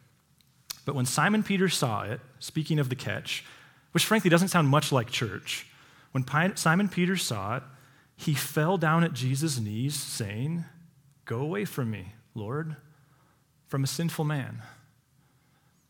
But 0.83 0.95
when 0.95 1.05
Simon 1.05 1.41
Peter 1.41 1.69
saw 1.69 2.03
it, 2.03 2.19
speaking 2.39 2.79
of 2.79 2.89
the 2.89 2.95
catch, 2.95 3.45
which 3.93 4.03
frankly 4.03 4.29
doesn't 4.29 4.49
sound 4.49 4.67
much 4.67 4.91
like 4.91 5.09
church, 5.09 5.67
when 6.11 6.25
Simon 6.57 6.89
Peter 6.89 7.15
saw 7.15 7.57
it, 7.57 7.63
he 8.17 8.33
fell 8.33 8.77
down 8.77 9.05
at 9.05 9.13
Jesus' 9.13 9.57
knees, 9.57 9.95
saying, 9.95 10.65
Go 11.25 11.39
away 11.39 11.65
from 11.65 11.91
me, 11.91 12.13
Lord, 12.35 12.75
from 13.67 13.83
a 13.83 13.87
sinful 13.87 14.25
man. 14.25 14.61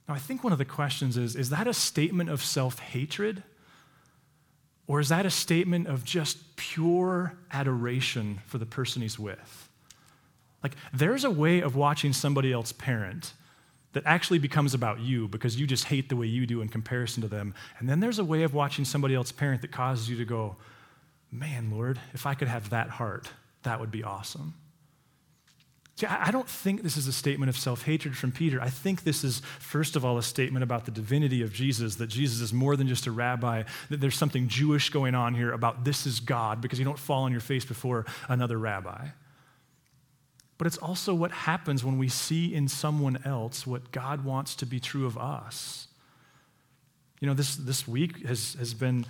Now, 0.08 0.14
I 0.14 0.20
think 0.20 0.44
one 0.44 0.54
of 0.54 0.60
the 0.60 0.66
questions 0.66 1.18
is 1.18 1.36
is 1.36 1.50
that 1.50 1.68
a 1.68 1.74
statement 1.74 2.30
of 2.30 2.42
self 2.42 2.80
hatred? 2.80 3.44
Or 4.88 5.00
is 5.00 5.10
that 5.10 5.26
a 5.26 5.32
statement 5.32 5.88
of 5.88 6.06
just 6.06 6.56
pure 6.58 7.34
adoration 7.52 8.42
for 8.46 8.60
the 8.60 8.68
person 8.68 9.02
he's 9.02 9.18
with? 9.18 9.70
Like, 10.62 10.76
there's 10.94 11.24
a 11.24 11.32
way 11.32 11.62
of 11.62 11.76
watching 11.76 12.14
somebody 12.14 12.54
else 12.54 12.72
parent 12.72 13.34
that 13.94 14.04
actually 14.06 14.40
becomes 14.40 14.74
about 14.74 15.00
you 15.00 15.28
because 15.28 15.60
you 15.60 15.66
just 15.66 15.86
hate 15.86 16.10
the 16.10 16.16
way 16.16 16.28
you 16.28 16.46
do 16.46 16.62
in 16.62 16.70
comparison 16.70 17.22
to 17.22 17.28
them. 17.28 17.56
And 17.80 17.90
then 17.90 18.00
there's 18.00 18.20
a 18.20 18.26
way 18.26 18.44
of 18.44 18.54
watching 18.54 18.86
somebody 18.86 19.16
else 19.16 19.32
parent 19.32 19.62
that 19.62 19.72
causes 19.72 20.10
you 20.10 20.18
to 20.18 20.26
go, 20.26 20.58
man, 21.32 21.72
Lord, 21.72 22.00
if 22.14 22.26
I 22.26 22.34
could 22.34 22.48
have 22.48 22.70
that 22.72 22.90
heart, 22.90 23.32
that 23.64 23.80
would 23.80 23.92
be 23.92 24.04
awesome. 24.04 24.54
See, 25.96 26.08
I 26.08 26.30
don't 26.30 26.50
think 26.50 26.84
this 26.84 26.98
is 26.98 27.08
a 27.08 27.14
statement 27.14 27.50
of 27.50 27.56
self 27.56 27.84
hatred 27.84 28.18
from 28.18 28.34
Peter. 28.34 28.62
I 28.62 28.70
think 28.70 29.04
this 29.04 29.24
is, 29.24 29.42
first 29.60 29.96
of 29.96 30.04
all, 30.04 30.18
a 30.18 30.24
statement 30.24 30.62
about 30.62 30.84
the 30.84 30.92
divinity 30.92 31.42
of 31.42 31.54
Jesus, 31.54 31.96
that 31.96 32.08
Jesus 32.08 32.42
is 32.42 32.52
more 32.52 32.76
than 32.76 32.90
just 32.90 33.08
a 33.08 33.12
rabbi, 33.12 33.64
that 33.90 34.02
there's 34.02 34.18
something 34.18 34.50
Jewish 34.50 34.90
going 34.90 35.16
on 35.16 35.36
here 35.36 35.54
about 35.54 35.86
this 35.86 36.06
is 36.06 36.20
God, 36.20 36.60
because 36.60 36.80
you 36.80 36.86
don't 36.86 37.00
fall 37.00 37.24
on 37.24 37.32
your 37.32 37.40
face 37.40 37.64
before 37.64 38.06
another 38.28 38.58
rabbi. 38.58 39.08
But 40.58 40.68
it's 40.68 40.78
also 40.78 41.14
what 41.14 41.32
happens 41.32 41.82
when 41.82 41.98
we 41.98 42.10
see 42.10 42.54
in 42.54 42.68
someone 42.68 43.20
else 43.24 43.66
what 43.66 43.92
God 43.94 44.26
wants 44.26 44.56
to 44.56 44.66
be 44.66 44.82
true 44.82 45.06
of 45.06 45.18
us. 45.18 45.88
You 47.22 47.28
know, 47.30 47.34
this, 47.34 47.56
this 47.56 47.88
week 47.88 48.26
has, 48.26 48.56
has 48.56 48.74
been 48.74 49.06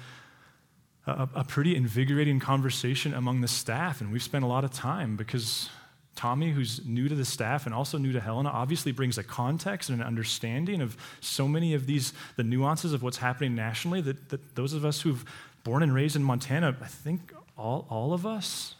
a, 1.07 1.27
a 1.33 1.43
pretty 1.43 1.75
invigorating 1.75 2.39
conversation 2.39 3.11
among 3.15 3.41
the 3.41 3.47
staff, 3.47 4.01
and 4.01 4.11
we've 4.11 4.21
spent 4.21 4.43
a 4.43 4.47
lot 4.47 4.63
of 4.63 4.71
time 4.71 5.15
because 5.15 5.69
Tommy, 6.15 6.51
who's 6.51 6.85
new 6.85 7.09
to 7.09 7.15
the 7.15 7.25
staff 7.25 7.65
and 7.65 7.75
also 7.75 7.97
new 7.97 8.13
to 8.13 8.21
Helena, 8.21 8.49
obviously 8.49 8.91
brings 8.91 9.17
a 9.17 9.23
context 9.23 9.89
and 9.89 10.01
an 10.01 10.07
understanding 10.07 10.81
of 10.81 10.95
so 11.19 11.47
many 11.47 11.73
of 11.73 11.87
these, 11.87 12.13
the 12.37 12.43
nuances 12.43 12.93
of 12.93 13.03
what's 13.03 13.17
happening 13.17 13.53
nationally 13.53 14.01
that, 14.01 14.29
that 14.29 14.55
those 14.55 14.73
of 14.73 14.85
us 14.85 15.01
who've 15.01 15.25
born 15.63 15.83
and 15.83 15.93
raised 15.93 16.15
in 16.15 16.23
Montana, 16.23 16.75
I 16.81 16.87
think 16.87 17.33
all, 17.57 17.85
all 17.89 18.13
of 18.13 18.25
us, 18.25 18.75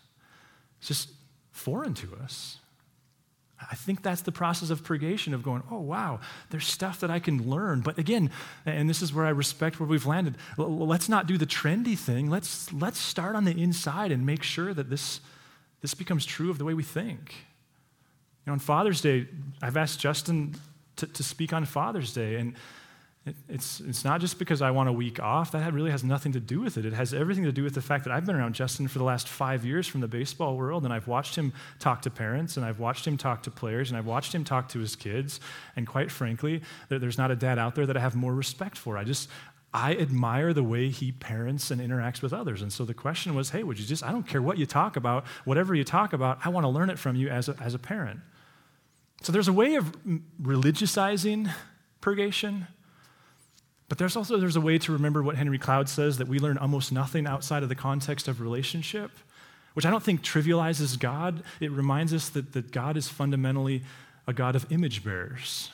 it's 0.80 0.88
just 0.88 1.10
foreign 1.52 1.94
to 1.96 2.16
us. 2.24 2.60
I 3.60 3.76
think 3.76 4.02
that's 4.02 4.22
the 4.22 4.32
process 4.32 4.70
of 4.70 4.84
purgation 4.84 5.34
of 5.34 5.42
going, 5.42 5.64
oh, 5.72 5.80
wow, 5.80 6.20
there's 6.50 6.68
stuff 6.68 7.00
that 7.00 7.10
I 7.10 7.20
can 7.20 7.50
learn. 7.50 7.82
But 7.82 7.98
again, 7.98 8.30
and 8.66 8.90
this 8.90 9.02
is 9.02 9.14
where 9.14 9.26
I 9.26 9.30
respect 9.30 9.80
where 9.80 9.88
we've 9.88 10.06
landed, 10.06 10.36
let's 10.58 11.10
not 11.10 11.26
do 11.26 11.38
the 11.38 11.46
trendy 11.46 11.98
thing. 11.98 12.30
Let's, 12.30 12.72
let's 12.74 13.00
start 13.00 13.36
on 13.36 13.46
the 13.46 13.60
inside 13.60 14.12
and 14.12 14.26
make 14.26 14.44
sure 14.44 14.74
that 14.74 14.90
this 14.90 15.22
this 15.86 15.94
becomes 15.94 16.26
true 16.26 16.50
of 16.50 16.58
the 16.58 16.66
way 16.66 16.74
we 16.74 16.82
think. 16.82 17.36
You 18.44 18.48
know, 18.48 18.54
on 18.54 18.60
Father's 18.60 19.02
Day, 19.02 19.28
I've 19.62 19.78
asked 19.78 20.00
Justin 20.00 20.56
to, 20.96 21.06
to 21.06 21.22
speak 21.22 21.54
on 21.54 21.64
Father's 21.64 22.12
Day, 22.12 22.38
and 22.38 22.56
it, 23.28 23.36
it's, 23.48 23.82
it's 23.82 24.04
not 24.04 24.20
just 24.20 24.40
because 24.40 24.64
I 24.64 24.72
want 24.72 24.90
a 24.90 24.92
week 24.92 25.20
off. 25.20 25.52
That 25.52 25.72
really 25.74 25.92
has 25.92 26.04
nothing 26.04 26.32
to 26.32 26.40
do 26.40 26.60
with 26.60 26.78
it. 26.80 26.88
It 26.88 26.94
has 26.94 27.14
everything 27.14 27.44
to 27.44 27.52
do 27.52 27.62
with 27.62 27.76
the 27.76 27.84
fact 27.84 28.04
that 28.06 28.12
I've 28.12 28.26
been 28.26 28.36
around 28.36 28.56
Justin 28.56 28.88
for 28.88 28.98
the 28.98 29.04
last 29.04 29.28
five 29.28 29.64
years 29.64 29.86
from 29.86 30.02
the 30.02 30.08
baseball 30.08 30.58
world, 30.58 30.86
and 30.86 30.92
I've 30.92 31.08
watched 31.08 31.36
him 31.36 31.54
talk 31.78 32.02
to 32.02 32.10
parents, 32.10 32.58
and 32.58 32.66
I've 32.66 32.80
watched 32.80 33.06
him 33.06 33.16
talk 33.16 33.44
to 33.44 33.52
players, 33.52 33.92
and 33.92 33.98
I've 34.00 34.08
watched 34.08 34.34
him 34.34 34.44
talk 34.44 34.70
to 34.70 34.80
his 34.80 34.96
kids. 34.96 35.40
And 35.76 35.86
quite 35.86 36.10
frankly, 36.10 36.64
there's 36.90 37.20
not 37.20 37.30
a 37.30 37.36
dad 37.36 37.60
out 37.60 37.76
there 37.76 37.86
that 37.86 37.96
I 37.96 38.00
have 38.00 38.16
more 38.16 38.34
respect 38.34 38.76
for. 38.76 38.98
I 38.98 39.04
just, 39.04 39.30
I 39.76 39.94
admire 39.96 40.54
the 40.54 40.64
way 40.64 40.90
he 40.90 41.12
parents 41.12 41.70
and 41.70 41.82
interacts 41.82 42.22
with 42.22 42.32
others. 42.32 42.62
And 42.62 42.72
so 42.72 42.86
the 42.86 42.94
question 42.94 43.36
was, 43.36 43.50
hey, 43.50 43.62
would 43.62 43.78
you 43.78 43.86
just, 43.86 44.04
I 44.04 44.12
don't 44.14 44.26
care 44.26 44.42
what 44.42 44.58
you 44.58 44.66
talk 44.66 44.96
about, 44.96 45.26
whatever 45.44 45.76
you 45.76 45.84
talk 45.84 46.14
about, 46.14 46.40
I 46.46 46.50
want 46.50 46.64
to 46.64 46.70
learn 46.70 46.90
it 46.90 46.98
from 46.98 47.18
you 47.18 47.28
as 47.28 47.50
a, 47.50 47.58
as 47.60 47.74
a 47.74 47.78
parent. 47.78 48.22
So 49.22 49.34
there's 49.34 49.50
a 49.50 49.54
way 49.54 49.76
of 49.76 49.94
religiousizing 50.42 51.52
purgation, 52.00 52.68
but 53.90 53.98
there's 53.98 54.16
also 54.16 54.38
there's 54.38 54.56
a 54.56 54.62
way 54.62 54.78
to 54.78 54.94
remember 54.94 55.22
what 55.22 55.36
Henry 55.36 55.60
Cloud 55.60 55.90
says 55.90 56.20
that 56.20 56.30
we 56.30 56.40
learn 56.40 56.58
almost 56.58 56.94
nothing 56.94 57.28
outside 57.28 57.62
of 57.62 57.68
the 57.68 57.76
context 57.76 58.30
of 58.30 58.40
relationship, 58.40 59.12
which 59.74 59.86
I 59.86 59.92
don't 59.92 60.04
think 60.04 60.24
trivializes 60.24 60.98
God. 60.98 61.44
It 61.60 61.72
reminds 61.72 62.14
us 62.14 62.30
that, 62.30 62.54
that 62.54 62.72
God 62.72 62.96
is 62.96 63.10
fundamentally 63.10 63.84
a 64.26 64.32
God 64.32 64.56
of 64.56 64.72
image 64.72 65.04
bearers. 65.04 65.70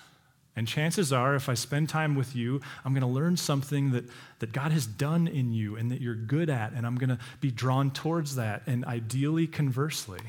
And 0.56 0.68
chances 0.68 1.14
are, 1.14 1.36
if 1.36 1.48
I 1.48 1.54
spend 1.54 1.88
time 1.88 2.14
with 2.16 2.36
you, 2.36 2.60
I'm 2.84 2.94
going 2.94 3.02
to 3.02 3.08
learn 3.08 3.38
something 3.38 3.92
that, 3.92 4.04
that 4.40 4.52
God 4.52 4.72
has 4.74 4.86
done 4.86 5.28
in 5.28 5.54
you 5.54 5.78
and 5.78 5.90
that 5.92 6.02
you're 6.02 6.16
good 6.16 6.50
at, 6.50 6.74
and 6.74 6.86
I'm 6.86 6.96
going 6.96 7.10
to 7.10 7.20
be 7.40 7.52
drawn 7.52 7.92
towards 7.92 8.36
that, 8.36 8.64
and 8.68 8.84
ideally, 8.84 9.48
conversely. 9.48 10.20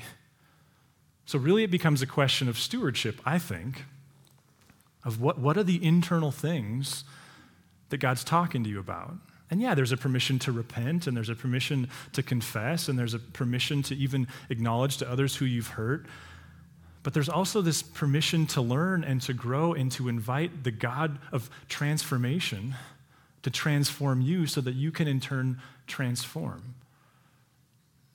So, 1.27 1.39
really, 1.39 1.65
it 1.65 1.71
becomes 1.71 2.03
a 2.03 2.07
question 2.07 2.49
of 2.49 2.57
stewardship, 2.57 3.21
I 3.25 3.39
think, 3.39 3.85
of 5.05 5.21
what, 5.21 5.39
what 5.39 5.57
are 5.57 5.65
the 5.65 5.85
internal 5.85 6.31
things 6.31 7.05
that 7.89 7.99
God's 7.99 8.23
talking 8.23 8.63
to 8.65 8.71
you 8.71 8.79
about. 8.79 9.15
And 9.51 9.61
yeah, 9.61 9.75
there's 9.75 9.93
a 9.93 9.97
permission 9.97 10.39
to 10.41 10.53
repent, 10.53 11.07
and 11.07 11.17
there's 11.17 11.29
a 11.29 11.35
permission 11.35 11.91
to 12.13 12.23
confess, 12.23 12.89
and 12.89 12.99
there's 12.99 13.13
a 13.13 13.19
permission 13.19 13.83
to 13.85 13.97
even 13.97 14.29
acknowledge 14.49 14.97
to 14.99 15.11
others 15.11 15.37
who 15.37 15.45
you've 15.45 15.69
hurt. 15.69 16.07
But 17.03 17.15
there's 17.15 17.29
also 17.29 17.63
this 17.63 17.83
permission 17.83 18.47
to 18.49 18.61
learn 18.61 19.03
and 19.03 19.21
to 19.23 19.33
grow 19.33 19.73
and 19.73 19.91
to 19.93 20.09
invite 20.09 20.65
the 20.65 20.71
God 20.71 21.19
of 21.33 21.51
transformation 21.69 22.77
to 23.43 23.51
transform 23.51 24.21
you 24.21 24.47
so 24.47 24.61
that 24.61 24.75
you 24.75 24.93
can 24.93 25.09
in 25.09 25.21
turn 25.21 25.61
transform. 25.87 26.75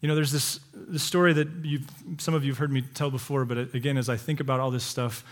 You 0.02 0.08
know, 0.08 0.15
there's 0.15 0.32
this, 0.32 0.60
this 0.73 1.04
story 1.04 1.34
that 1.34 1.47
you've, 1.63 1.89
some 2.17 2.34
of 2.34 2.45
you 2.45 2.52
have 2.52 2.60
heard 2.60 2.71
me 2.71 2.82
tell 2.93 3.12
before, 3.12 3.45
but 3.45 3.73
again, 3.76 3.97
as 3.97 4.10
I 4.10 4.15
think 4.15 4.39
about 4.39 4.60
all 4.60 4.71
this 4.71 4.84
stuff, 4.84 5.23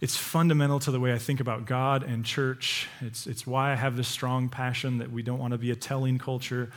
it's 0.00 0.16
fundamental 0.16 0.78
to 0.80 0.90
the 0.90 1.00
way 1.00 1.12
I 1.12 1.18
think 1.18 1.40
about 1.40 1.66
God 1.66 2.02
and 2.04 2.24
church. 2.24 2.88
It's, 3.00 3.26
it's 3.26 3.46
why 3.46 3.72
I 3.72 3.74
have 3.74 3.96
this 3.96 4.08
strong 4.08 4.48
passion 4.48 4.98
that 4.98 5.10
we 5.10 5.22
don't 5.22 5.38
want 5.38 5.52
to 5.52 5.58
be 5.58 5.70
a 5.70 5.76
telling 5.76 6.18
culture. 6.18 6.70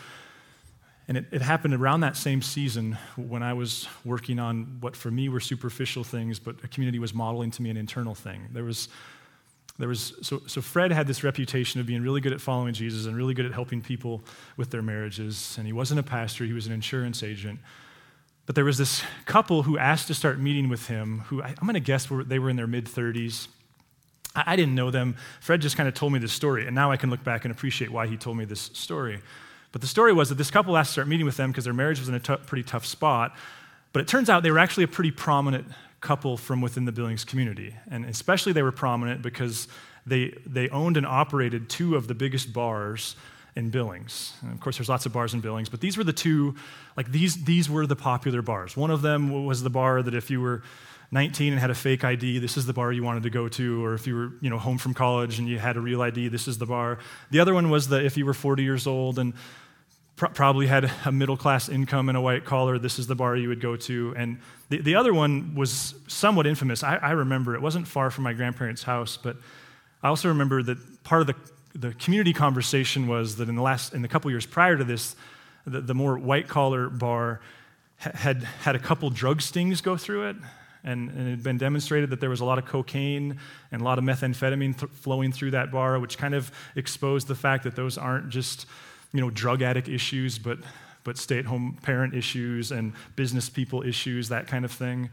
And 1.08 1.18
it, 1.18 1.26
it 1.32 1.42
happened 1.42 1.74
around 1.74 2.02
that 2.02 2.16
same 2.16 2.42
season 2.42 2.98
when 3.16 3.44
I 3.44 3.54
was 3.54 3.88
working 4.06 4.40
on 4.40 4.78
what 4.80 4.96
for 4.96 5.12
me 5.12 5.30
were 5.30 5.40
superficial 5.40 6.04
things, 6.04 6.40
but 6.40 6.64
a 6.64 6.68
community 6.68 7.00
was 7.00 7.14
modeling 7.14 7.52
to 7.52 7.62
me 7.62 7.70
an 7.70 7.78
internal 7.78 8.16
thing. 8.16 8.48
There 8.54 8.64
was 8.64 8.88
there 9.82 9.88
was, 9.88 10.14
so, 10.22 10.44
so 10.46 10.62
Fred 10.62 10.92
had 10.92 11.08
this 11.08 11.24
reputation 11.24 11.80
of 11.80 11.88
being 11.88 12.04
really 12.04 12.22
good 12.22 12.34
at 12.34 12.40
following 12.40 12.74
Jesus 12.74 13.08
and 13.08 13.16
really 13.16 13.34
good 13.34 13.48
at 13.48 13.52
helping 13.52 13.82
people 13.82 14.24
with 14.56 14.70
their 14.70 14.84
marriages. 14.84 15.56
And 15.58 15.66
he 15.66 15.74
wasn't 15.74 16.00
a 16.00 16.04
pastor, 16.04 16.46
he 16.46 16.54
was 16.54 16.68
an 16.68 16.72
insurance 16.72 17.24
agent. 17.24 17.60
But 18.46 18.54
there 18.54 18.66
was 18.66 18.78
this 18.78 19.02
couple 19.26 19.64
who 19.64 19.80
asked 19.80 20.08
to 20.08 20.14
start 20.14 20.40
meeting 20.40 20.70
with 20.70 20.88
him, 20.88 21.20
who 21.28 21.42
I, 21.42 21.50
am 21.50 21.56
going 21.64 21.74
to 21.74 21.80
guess 21.80 22.12
were, 22.12 22.24
they 22.24 22.38
were 22.38 22.50
in 22.50 22.58
their 22.58 22.68
mid 22.68 22.86
30s. 22.86 23.48
I, 24.36 24.44
I 24.48 24.56
didn't 24.56 24.76
know 24.76 24.92
them. 24.92 25.16
Fred 25.40 25.62
just 25.62 25.78
kind 25.78 25.90
of 25.90 25.96
told 25.96 26.14
me 26.14 26.20
this 26.20 26.34
story, 26.34 26.68
and 26.68 26.76
now 26.76 26.92
I 26.92 26.98
can 26.98 27.10
look 27.10 27.24
back 27.24 27.46
and 27.46 27.52
appreciate 27.52 27.92
why 27.92 28.06
he 28.06 28.18
told 28.18 28.38
me 28.38 28.46
this 28.46 28.62
story. 28.74 29.20
But 29.72 29.82
the 29.82 29.88
story 29.88 30.14
was 30.14 30.30
that 30.30 30.36
this 30.36 30.52
couple 30.52 30.76
asked 30.78 30.90
to 30.90 30.94
start 30.94 31.08
meeting 31.08 31.26
with 31.26 31.38
them 31.38 31.52
because 31.52 31.64
their 31.64 31.74
marriage 31.74 32.00
was 32.00 32.10
in 32.10 32.16
a 32.16 32.20
t- 32.20 32.36
pretty 32.46 32.64
tough 32.64 32.86
spot. 32.86 33.36
But 33.94 34.02
it 34.02 34.08
turns 34.08 34.30
out 34.30 34.44
they 34.44 34.52
were 34.52 34.60
actually 34.60 34.84
a 34.84 34.90
pretty 34.90 35.12
prominent 35.12 35.68
couple 36.02 36.36
from 36.36 36.62
within 36.62 36.86
the 36.86 36.92
Billings 36.92 37.24
community. 37.24 37.76
And 37.90 38.06
especially 38.06 38.54
they 38.54 38.64
were 38.64 38.72
prominent 38.72 39.22
because 39.22 39.68
they, 40.06 40.38
they 40.46 40.68
owned 40.70 40.98
and 40.98 41.06
operated 41.06 41.70
two 41.70 41.96
of 41.96 42.08
the 42.08 42.16
biggest 42.16 42.52
bars 42.52 43.16
in 43.56 43.70
Billings. 43.70 44.34
And 44.42 44.52
of 44.52 44.60
course, 44.60 44.78
there's 44.78 44.90
lots 44.90 45.06
of 45.06 45.14
bars 45.14 45.34
in 45.34 45.42
Billings, 45.42 45.70
but 45.70 45.82
these 45.82 45.98
were 45.98 46.04
the 46.04 46.14
two, 46.14 46.56
like 46.96 47.12
these, 47.12 47.44
these 47.44 47.70
were 47.70 47.86
the 47.86 47.96
popular 47.96 48.42
bars. 48.42 48.76
One 48.78 48.92
of 48.92 49.02
them 49.02 49.46
was 49.46 49.62
the 49.62 49.70
bar 49.70 50.02
that 50.02 50.16
if 50.16 50.32
you 50.32 50.42
were 50.42 50.64
19 51.12 51.52
and 51.52 51.60
had 51.60 51.70
a 51.70 51.76
fake 51.76 52.06
ID, 52.06 52.40
this 52.40 52.56
is 52.56 52.66
the 52.66 52.74
bar 52.74 52.92
you 52.94 53.04
wanted 53.04 53.24
to 53.24 53.30
go 53.30 53.50
to, 53.50 53.86
or 53.86 53.94
if 53.94 54.08
you 54.08 54.16
were 54.16 54.32
you 54.40 54.50
know, 54.50 54.58
home 54.58 54.78
from 54.78 54.94
college 54.94 55.40
and 55.40 55.48
you 55.48 55.60
had 55.60 55.76
a 55.76 55.82
real 55.82 56.02
ID, 56.02 56.30
this 56.30 56.48
is 56.48 56.58
the 56.58 56.66
bar. 56.66 57.00
The 57.32 57.42
other 57.42 57.54
one 57.54 57.70
was 57.70 57.90
that 57.90 58.06
if 58.06 58.16
you 58.16 58.26
were 58.26 58.34
40 58.34 58.64
years 58.64 58.88
old 58.88 59.20
and 59.20 59.34
probably 60.30 60.68
had 60.68 60.92
a 61.06 61.12
middle 61.12 61.38
class 61.38 61.68
income 61.68 62.10
and 62.10 62.18
a 62.18 62.22
white 62.22 62.46
collar, 62.46 62.78
this 62.78 63.00
is 63.00 63.08
the 63.08 63.16
bar 63.16 63.36
you 63.36 63.50
would 63.50 63.62
go 63.62 63.76
to. 63.76 64.14
And 64.16 64.40
the, 64.70 64.80
the 64.82 64.96
other 64.96 65.14
one 65.14 65.56
was 65.56 65.96
somewhat 66.08 66.46
infamous. 66.48 66.84
I, 66.84 66.96
I 66.98 67.12
remember 67.12 67.56
it 67.56 67.62
wasn't 67.62 67.88
far 67.88 68.12
from 68.12 68.24
my 68.24 68.34
grandparents' 68.34 68.84
house, 68.84 69.18
but 69.18 69.38
I 70.04 70.10
also 70.10 70.30
remember 70.30 70.62
that 70.64 71.04
part 71.04 71.22
of 71.22 71.28
the, 71.28 71.36
the 71.74 71.94
community 71.96 72.34
conversation 72.34 73.08
was 73.08 73.38
that 73.38 73.50
in 73.50 73.56
the 73.56 73.62
last, 73.62 73.94
in 73.94 74.02
the 74.02 74.08
couple 74.08 74.30
years 74.32 74.46
prior 74.46 74.78
to 74.78 74.84
this, 74.84 75.16
the, 75.66 75.82
the 75.82 75.94
more 75.94 76.18
white 76.18 76.48
collar 76.48 76.90
bar 76.90 77.42
had 77.98 78.44
had 78.44 78.76
a 78.76 78.80
couple 78.80 79.10
drug 79.12 79.42
stings 79.42 79.82
go 79.82 79.96
through 79.96 80.30
it. 80.30 80.36
And, 80.84 81.12
and, 81.12 81.28
it 81.28 81.30
had 81.30 81.44
been 81.44 81.60
demonstrated 81.60 82.10
that 82.10 82.20
there 82.20 82.32
was 82.32 82.40
a 82.40 82.46
lot 82.46 82.58
of 82.58 82.66
cocaine 82.66 83.38
and 83.72 83.82
a 83.82 83.86
lot 83.86 84.00
of 84.00 84.04
methamphetamine 84.04 84.80
th- 84.80 84.92
flowing 84.92 85.32
through 85.32 85.52
that 85.52 85.72
bar, 85.72 86.00
which 86.00 86.18
kind 86.18 86.34
of 86.34 86.52
exposed 86.76 87.28
the 87.28 87.36
fact 87.36 87.66
that 87.66 87.76
those 87.76 88.00
aren't 88.00 88.30
just 88.30 88.66
you 89.14 89.22
know, 89.22 89.30
drug 89.30 89.62
addict 89.62 89.88
issues, 89.88 90.38
but, 90.38 90.60
but 91.04 91.18
stay 91.18 91.40
at 91.40 91.46
home 91.46 91.78
parent 91.82 92.14
issues 92.14 92.72
and 92.72 92.94
business 93.16 93.50
people 93.50 93.84
issues, 93.84 94.30
that 94.30 94.48
kind 94.48 94.66
of 94.66 94.72
thing. 94.72 95.10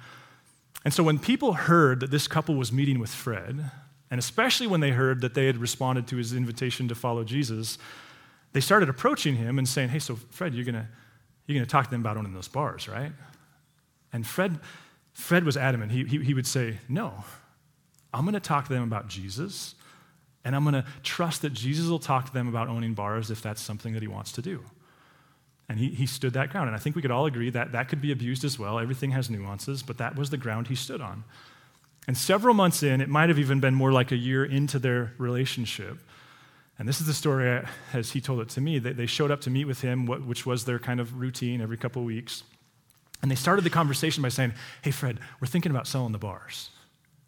And 0.84 0.94
so 0.94 1.02
when 1.02 1.18
people 1.18 1.54
heard 1.54 2.00
that 2.00 2.10
this 2.10 2.28
couple 2.28 2.54
was 2.54 2.72
meeting 2.72 2.98
with 2.98 3.10
Fred, 3.10 3.70
and 4.10 4.18
especially 4.18 4.66
when 4.66 4.80
they 4.80 4.90
heard 4.90 5.20
that 5.20 5.34
they 5.34 5.46
had 5.46 5.56
responded 5.56 6.06
to 6.08 6.16
his 6.16 6.32
invitation 6.32 6.88
to 6.88 6.94
follow 6.94 7.24
Jesus, 7.24 7.78
they 8.52 8.60
started 8.60 8.88
approaching 8.88 9.36
him 9.36 9.58
and 9.58 9.68
saying, 9.68 9.90
Hey, 9.90 9.98
so 9.98 10.16
Fred, 10.30 10.54
you're 10.54 10.64
going 10.64 10.86
you're 11.46 11.56
gonna 11.56 11.66
talk 11.66 11.86
to 11.86 11.90
them 11.90 12.00
about 12.00 12.16
owning 12.16 12.32
those 12.32 12.48
bars, 12.48 12.88
right? 12.88 13.12
And 14.12 14.26
Fred, 14.26 14.58
Fred 15.12 15.44
was 15.44 15.56
adamant. 15.56 15.92
He, 15.92 16.04
he, 16.04 16.18
he 16.24 16.34
would 16.34 16.46
say, 16.46 16.78
No, 16.88 17.24
I'm 18.12 18.24
going 18.24 18.34
to 18.34 18.40
talk 18.40 18.66
to 18.66 18.72
them 18.72 18.82
about 18.82 19.08
Jesus 19.08 19.74
and 20.44 20.54
I'm 20.54 20.62
going 20.62 20.74
to 20.74 20.84
trust 21.02 21.42
that 21.42 21.52
Jesus 21.52 21.88
will 21.88 21.98
talk 21.98 22.26
to 22.26 22.32
them 22.32 22.48
about 22.48 22.68
owning 22.68 22.94
bars 22.94 23.30
if 23.30 23.42
that's 23.42 23.60
something 23.60 23.92
that 23.94 24.02
he 24.02 24.08
wants 24.08 24.32
to 24.32 24.42
do. 24.42 24.64
And 25.68 25.78
he, 25.78 25.88
he 25.88 26.06
stood 26.06 26.32
that 26.32 26.50
ground. 26.50 26.68
And 26.68 26.76
I 26.76 26.78
think 26.78 26.96
we 26.96 27.02
could 27.02 27.10
all 27.10 27.26
agree 27.26 27.50
that 27.50 27.72
that 27.72 27.88
could 27.88 28.00
be 28.00 28.12
abused 28.12 28.44
as 28.44 28.58
well. 28.58 28.78
Everything 28.78 29.10
has 29.10 29.28
nuances, 29.28 29.82
but 29.82 29.98
that 29.98 30.16
was 30.16 30.30
the 30.30 30.38
ground 30.38 30.68
he 30.68 30.74
stood 30.74 31.00
on. 31.00 31.24
And 32.06 32.16
several 32.16 32.54
months 32.54 32.82
in, 32.82 33.02
it 33.02 33.08
might 33.08 33.28
have 33.28 33.38
even 33.38 33.60
been 33.60 33.74
more 33.74 33.92
like 33.92 34.12
a 34.12 34.16
year 34.16 34.44
into 34.44 34.78
their 34.78 35.12
relationship. 35.18 35.98
And 36.78 36.88
this 36.88 37.00
is 37.00 37.06
the 37.06 37.12
story 37.12 37.62
as 37.92 38.12
he 38.12 38.20
told 38.20 38.40
it 38.40 38.48
to 38.50 38.60
me. 38.62 38.78
They, 38.78 38.92
they 38.92 39.06
showed 39.06 39.30
up 39.30 39.42
to 39.42 39.50
meet 39.50 39.66
with 39.66 39.82
him, 39.82 40.06
which 40.06 40.46
was 40.46 40.64
their 40.64 40.78
kind 40.78 41.00
of 41.00 41.20
routine 41.20 41.60
every 41.60 41.76
couple 41.76 42.00
of 42.00 42.06
weeks. 42.06 42.44
And 43.20 43.30
they 43.30 43.34
started 43.34 43.62
the 43.62 43.70
conversation 43.70 44.22
by 44.22 44.28
saying, 44.28 44.54
Hey, 44.80 44.92
Fred, 44.92 45.18
we're 45.40 45.48
thinking 45.48 45.70
about 45.70 45.86
selling 45.86 46.12
the 46.12 46.18
bars. 46.18 46.70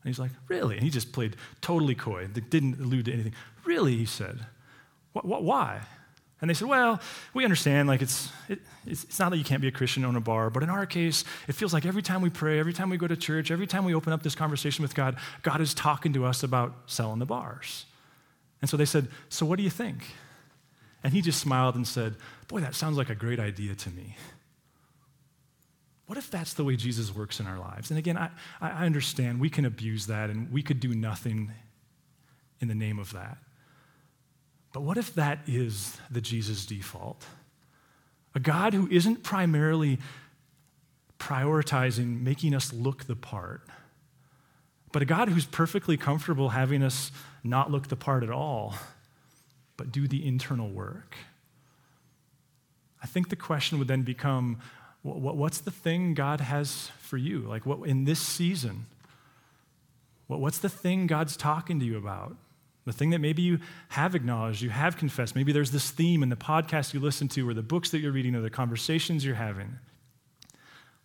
And 0.03 0.09
he's 0.09 0.19
like, 0.19 0.31
Really? 0.49 0.77
And 0.77 0.85
he 0.85 0.91
just 0.91 1.13
played 1.13 1.37
totally 1.61 1.95
coy, 1.95 2.27
didn't 2.27 2.81
allude 2.81 3.07
to 3.07 3.13
anything. 3.13 3.35
Really? 3.65 3.97
He 3.97 4.07
said. 4.07 4.47
Why? 5.13 5.81
And 6.41 6.49
they 6.49 6.55
said, 6.55 6.69
Well, 6.69 7.01
we 7.35 7.45
understand, 7.45 7.89
like, 7.89 8.01
it's, 8.01 8.31
it, 8.49 8.61
it's, 8.87 9.05
it's, 9.05 9.19
not 9.19 9.31
that 9.31 9.37
you 9.37 9.45
can't 9.45 9.61
be 9.61 9.69
a 9.69 9.73
Christian 9.73 10.05
own 10.05 10.17
a 10.17 10.21
bar, 10.21 10.49
but 10.49 10.63
in 10.63 10.71
our 10.71 10.87
case, 10.87 11.25
it 11.49 11.55
feels 11.55 11.75
like 11.75 11.85
every 11.85 12.03
time 12.03 12.23
we 12.23 12.31
pray, 12.31 12.59
every 12.59 12.73
time 12.73 12.89
we 12.89 12.97
go 12.97 13.07
to 13.07 13.17
church, 13.17 13.51
every 13.51 13.67
time 13.67 13.85
we 13.85 13.95
open 13.95 14.13
up 14.13 14.23
this 14.23 14.35
conversation 14.35 14.83
with 14.83 14.95
God, 14.95 15.17
God 15.43 15.61
is 15.61 15.75
talking 15.75 16.13
to 16.15 16.25
us 16.25 16.43
about 16.43 16.75
selling 16.87 17.19
the 17.19 17.27
bars. 17.27 17.85
And 18.61 18.71
so 18.71 18.77
they 18.77 18.87
said, 18.87 19.09
So 19.29 19.45
what 19.45 19.57
do 19.57 19.63
you 19.63 19.71
think? 19.71 20.05
And 21.03 21.13
he 21.13 21.21
just 21.21 21.41
smiled 21.41 21.75
and 21.75 21.87
said, 21.87 22.17
Boy, 22.49 22.61
that 22.61 22.75
sounds 22.75 22.97
like 22.97 23.11
a 23.11 23.15
great 23.15 23.41
idea 23.41 23.75
to 23.75 23.91
me. 23.91 24.17
What 26.11 26.18
if 26.18 26.29
that's 26.29 26.55
the 26.55 26.64
way 26.64 26.75
Jesus 26.75 27.14
works 27.14 27.38
in 27.38 27.46
our 27.46 27.61
lives? 27.61 27.90
And 27.90 27.96
again, 27.96 28.18
I, 28.18 28.31
I 28.61 28.85
understand 28.85 29.38
we 29.38 29.49
can 29.49 29.64
abuse 29.64 30.09
that 30.09 30.29
and 30.29 30.51
we 30.51 30.61
could 30.61 30.81
do 30.81 30.92
nothing 30.92 31.53
in 32.59 32.66
the 32.66 32.75
name 32.75 32.99
of 32.99 33.12
that. 33.12 33.38
But 34.73 34.81
what 34.81 34.99
if 34.99 35.14
that 35.14 35.38
is 35.46 35.99
the 36.11 36.20
Jesus 36.20 36.66
default? 36.66 37.25
A 38.35 38.40
God 38.40 38.75
who 38.75 38.88
isn't 38.90 39.23
primarily 39.23 40.01
prioritizing 41.20 42.23
making 42.23 42.57
us 42.57 42.73
look 42.73 43.05
the 43.05 43.14
part, 43.14 43.62
but 44.90 45.03
a 45.03 45.05
God 45.05 45.29
who's 45.29 45.46
perfectly 45.46 45.96
comfortable 45.96 46.49
having 46.49 46.83
us 46.83 47.12
not 47.44 47.70
look 47.70 47.87
the 47.87 47.94
part 47.94 48.25
at 48.25 48.31
all, 48.31 48.75
but 49.77 49.92
do 49.92 50.09
the 50.09 50.27
internal 50.27 50.70
work. 50.70 51.14
I 53.01 53.07
think 53.07 53.29
the 53.29 53.37
question 53.37 53.79
would 53.79 53.87
then 53.87 54.03
become 54.03 54.59
What's 55.03 55.59
the 55.59 55.71
thing 55.71 56.15
God 56.15 56.41
has 56.41 56.91
for 57.01 57.17
you? 57.17 57.41
Like, 57.41 57.65
what 57.65 57.87
in 57.89 58.05
this 58.05 58.21
season? 58.21 58.87
What's 60.27 60.59
the 60.59 60.69
thing 60.69 61.07
God's 61.07 61.37
talking 61.37 61.81
to 61.81 61.87
you 61.87 61.97
about? 61.97 62.37
The 62.87 62.93
thing 62.93 63.11
that 63.11 63.19
maybe 63.21 63.43
you 63.43 63.61
have 63.91 64.15
acknowledged, 64.15 64.63
you 64.63 64.71
have 64.71 64.97
confessed. 64.97 65.35
Maybe 65.35 65.53
there's 65.53 65.71
this 65.71 65.91
theme 65.91 66.23
in 66.23 66.29
the 66.29 66.37
podcast 66.37 66.95
you 66.95 67.01
listen 67.01 67.29
to, 67.29 67.49
or 67.49 67.55
the 67.55 67.63
books 67.63 67.91
that 67.91 67.99
you're 67.99 68.13
reading, 68.13 68.35
or 68.35 68.41
the 68.41 68.51
conversations 68.51 69.25
you're 69.25 69.35
having. 69.35 69.79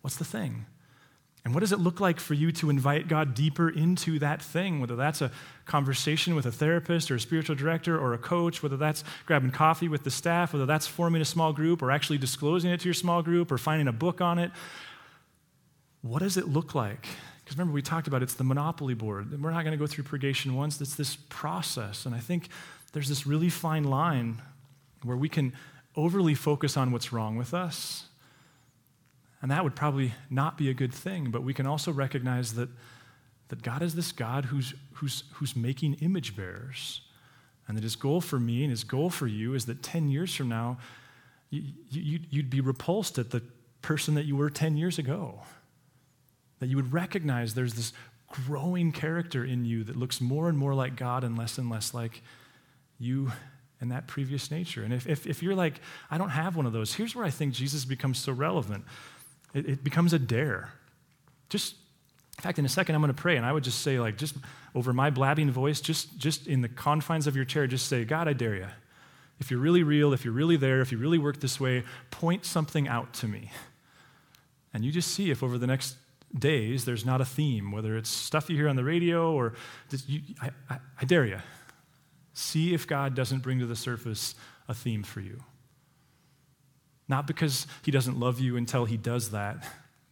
What's 0.00 0.16
the 0.16 0.24
thing? 0.24 0.66
And 1.46 1.54
what 1.54 1.60
does 1.60 1.70
it 1.70 1.78
look 1.78 2.00
like 2.00 2.18
for 2.18 2.34
you 2.34 2.50
to 2.50 2.70
invite 2.70 3.06
God 3.06 3.32
deeper 3.32 3.68
into 3.68 4.18
that 4.18 4.42
thing, 4.42 4.80
whether 4.80 4.96
that's 4.96 5.22
a 5.22 5.30
conversation 5.64 6.34
with 6.34 6.44
a 6.44 6.50
therapist 6.50 7.08
or 7.08 7.14
a 7.14 7.20
spiritual 7.20 7.54
director 7.54 7.96
or 7.96 8.14
a 8.14 8.18
coach, 8.18 8.64
whether 8.64 8.76
that's 8.76 9.04
grabbing 9.26 9.52
coffee 9.52 9.86
with 9.86 10.02
the 10.02 10.10
staff, 10.10 10.52
whether 10.52 10.66
that's 10.66 10.88
forming 10.88 11.22
a 11.22 11.24
small 11.24 11.52
group 11.52 11.82
or 11.82 11.92
actually 11.92 12.18
disclosing 12.18 12.72
it 12.72 12.80
to 12.80 12.86
your 12.86 12.94
small 12.94 13.22
group 13.22 13.52
or 13.52 13.58
finding 13.58 13.86
a 13.86 13.92
book 13.92 14.20
on 14.20 14.40
it? 14.40 14.50
What 16.02 16.18
does 16.18 16.36
it 16.36 16.48
look 16.48 16.74
like? 16.74 17.06
Because 17.44 17.56
remember, 17.56 17.74
we 17.74 17.80
talked 17.80 18.08
about 18.08 18.24
it's 18.24 18.34
the 18.34 18.42
monopoly 18.42 18.94
board. 18.94 19.40
We're 19.40 19.52
not 19.52 19.62
going 19.62 19.70
to 19.70 19.78
go 19.78 19.86
through 19.86 20.02
purgation 20.02 20.56
once, 20.56 20.80
it's 20.80 20.96
this 20.96 21.14
process. 21.28 22.06
And 22.06 22.14
I 22.16 22.18
think 22.18 22.48
there's 22.92 23.08
this 23.08 23.24
really 23.24 23.50
fine 23.50 23.84
line 23.84 24.42
where 25.04 25.16
we 25.16 25.28
can 25.28 25.52
overly 25.94 26.34
focus 26.34 26.76
on 26.76 26.90
what's 26.90 27.12
wrong 27.12 27.36
with 27.36 27.54
us 27.54 28.06
and 29.42 29.50
that 29.50 29.62
would 29.64 29.76
probably 29.76 30.14
not 30.30 30.56
be 30.56 30.70
a 30.70 30.74
good 30.74 30.94
thing, 30.94 31.30
but 31.30 31.42
we 31.42 31.54
can 31.54 31.66
also 31.66 31.92
recognize 31.92 32.54
that, 32.54 32.68
that 33.48 33.62
God 33.62 33.82
is 33.82 33.94
this 33.94 34.12
God 34.12 34.46
who's, 34.46 34.74
who's, 34.94 35.24
who's 35.34 35.54
making 35.54 35.94
image 35.94 36.36
bearers. 36.36 37.02
And 37.68 37.76
that 37.76 37.82
his 37.82 37.96
goal 37.96 38.20
for 38.20 38.38
me 38.38 38.62
and 38.62 38.70
his 38.70 38.84
goal 38.84 39.10
for 39.10 39.26
you 39.26 39.54
is 39.54 39.66
that 39.66 39.82
10 39.82 40.08
years 40.08 40.34
from 40.34 40.48
now, 40.48 40.78
you, 41.50 41.62
you, 41.90 42.20
you'd 42.30 42.50
be 42.50 42.60
repulsed 42.60 43.18
at 43.18 43.30
the 43.30 43.42
person 43.82 44.14
that 44.14 44.24
you 44.24 44.36
were 44.36 44.50
10 44.50 44.76
years 44.76 44.98
ago. 44.98 45.40
That 46.60 46.68
you 46.68 46.76
would 46.76 46.92
recognize 46.92 47.54
there's 47.54 47.74
this 47.74 47.92
growing 48.28 48.92
character 48.92 49.44
in 49.44 49.64
you 49.64 49.84
that 49.84 49.96
looks 49.96 50.20
more 50.20 50.48
and 50.48 50.56
more 50.56 50.74
like 50.74 50.96
God 50.96 51.24
and 51.24 51.36
less 51.36 51.58
and 51.58 51.68
less 51.68 51.92
like 51.92 52.22
you 52.98 53.32
and 53.80 53.92
that 53.92 54.06
previous 54.06 54.50
nature. 54.50 54.82
And 54.82 54.92
if, 54.92 55.06
if, 55.06 55.26
if 55.26 55.42
you're 55.42 55.54
like, 55.54 55.80
I 56.10 56.18
don't 56.18 56.30
have 56.30 56.56
one 56.56 56.66
of 56.66 56.72
those, 56.72 56.94
here's 56.94 57.14
where 57.14 57.24
I 57.24 57.30
think 57.30 57.52
Jesus 57.52 57.84
becomes 57.84 58.18
so 58.18 58.32
relevant. 58.32 58.84
It, 59.54 59.66
it 59.68 59.84
becomes 59.84 60.12
a 60.12 60.18
dare. 60.18 60.72
Just 61.48 61.74
In 62.38 62.42
fact, 62.42 62.58
in 62.58 62.64
a 62.64 62.68
second, 62.68 62.94
I'm 62.94 63.00
going 63.00 63.14
to 63.14 63.20
pray, 63.20 63.36
and 63.36 63.46
I 63.46 63.52
would 63.52 63.64
just 63.64 63.80
say, 63.80 63.98
like, 63.98 64.18
just 64.18 64.34
over 64.74 64.92
my 64.92 65.08
blabbing 65.10 65.50
voice, 65.50 65.80
just, 65.80 66.18
just 66.18 66.46
in 66.46 66.60
the 66.60 66.68
confines 66.68 67.26
of 67.26 67.34
your 67.34 67.46
chair, 67.46 67.66
just 67.66 67.88
say, 67.88 68.04
God, 68.04 68.28
I 68.28 68.34
dare 68.34 68.54
you. 68.54 68.66
If 69.38 69.50
you're 69.50 69.60
really 69.60 69.82
real, 69.82 70.12
if 70.12 70.24
you're 70.24 70.34
really 70.34 70.56
there, 70.56 70.80
if 70.80 70.92
you 70.92 70.98
really 70.98 71.18
work 71.18 71.40
this 71.40 71.58
way, 71.58 71.82
point 72.10 72.44
something 72.44 72.88
out 72.88 73.14
to 73.14 73.28
me. 73.28 73.50
And 74.74 74.84
you 74.84 74.92
just 74.92 75.12
see 75.12 75.30
if 75.30 75.42
over 75.42 75.56
the 75.56 75.66
next 75.66 75.96
days 76.38 76.84
there's 76.84 77.06
not 77.06 77.20
a 77.20 77.24
theme, 77.24 77.72
whether 77.72 77.96
it's 77.96 78.10
stuff 78.10 78.50
you 78.50 78.56
hear 78.56 78.68
on 78.68 78.76
the 78.76 78.84
radio 78.84 79.32
or 79.32 79.54
you, 80.06 80.20
I, 80.42 80.50
I, 80.68 80.78
I 81.00 81.04
dare 81.04 81.24
you. 81.24 81.38
See 82.34 82.74
if 82.74 82.86
God 82.86 83.14
doesn't 83.14 83.42
bring 83.42 83.58
to 83.60 83.66
the 83.66 83.76
surface 83.76 84.34
a 84.68 84.74
theme 84.74 85.02
for 85.02 85.20
you. 85.20 85.42
Not 87.08 87.26
because 87.26 87.66
he 87.84 87.90
doesn't 87.90 88.18
love 88.18 88.40
you 88.40 88.56
until 88.56 88.84
he 88.84 88.96
does 88.96 89.30
that, 89.30 89.64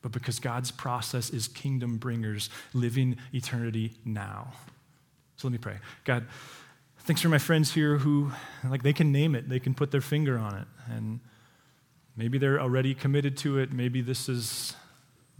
but 0.03 0.13
because 0.13 0.39
God's 0.39 0.71
process 0.71 1.31
is 1.31 1.49
kingdom 1.49 1.97
bringers 1.97 2.51
living 2.73 3.17
eternity 3.33 3.93
now. 4.05 4.53
So 5.37 5.49
let 5.49 5.53
me 5.53 5.59
pray. 5.59 5.79
God, 6.05 6.27
thanks 7.01 7.21
for 7.21 7.29
my 7.29 7.39
friends 7.39 7.73
here 7.73 7.99
who, 7.99 8.31
like, 8.69 8.83
they 8.83 8.93
can 8.93 9.11
name 9.11 9.35
it, 9.35 9.49
they 9.49 9.59
can 9.59 9.75
put 9.75 9.91
their 9.91 10.01
finger 10.01 10.39
on 10.39 10.55
it. 10.55 10.67
And 10.89 11.21
maybe 12.17 12.39
they're 12.39 12.61
already 12.61 12.95
committed 12.95 13.37
to 13.39 13.59
it. 13.59 13.73
Maybe 13.73 14.01
this 14.03 14.29
is 14.29 14.77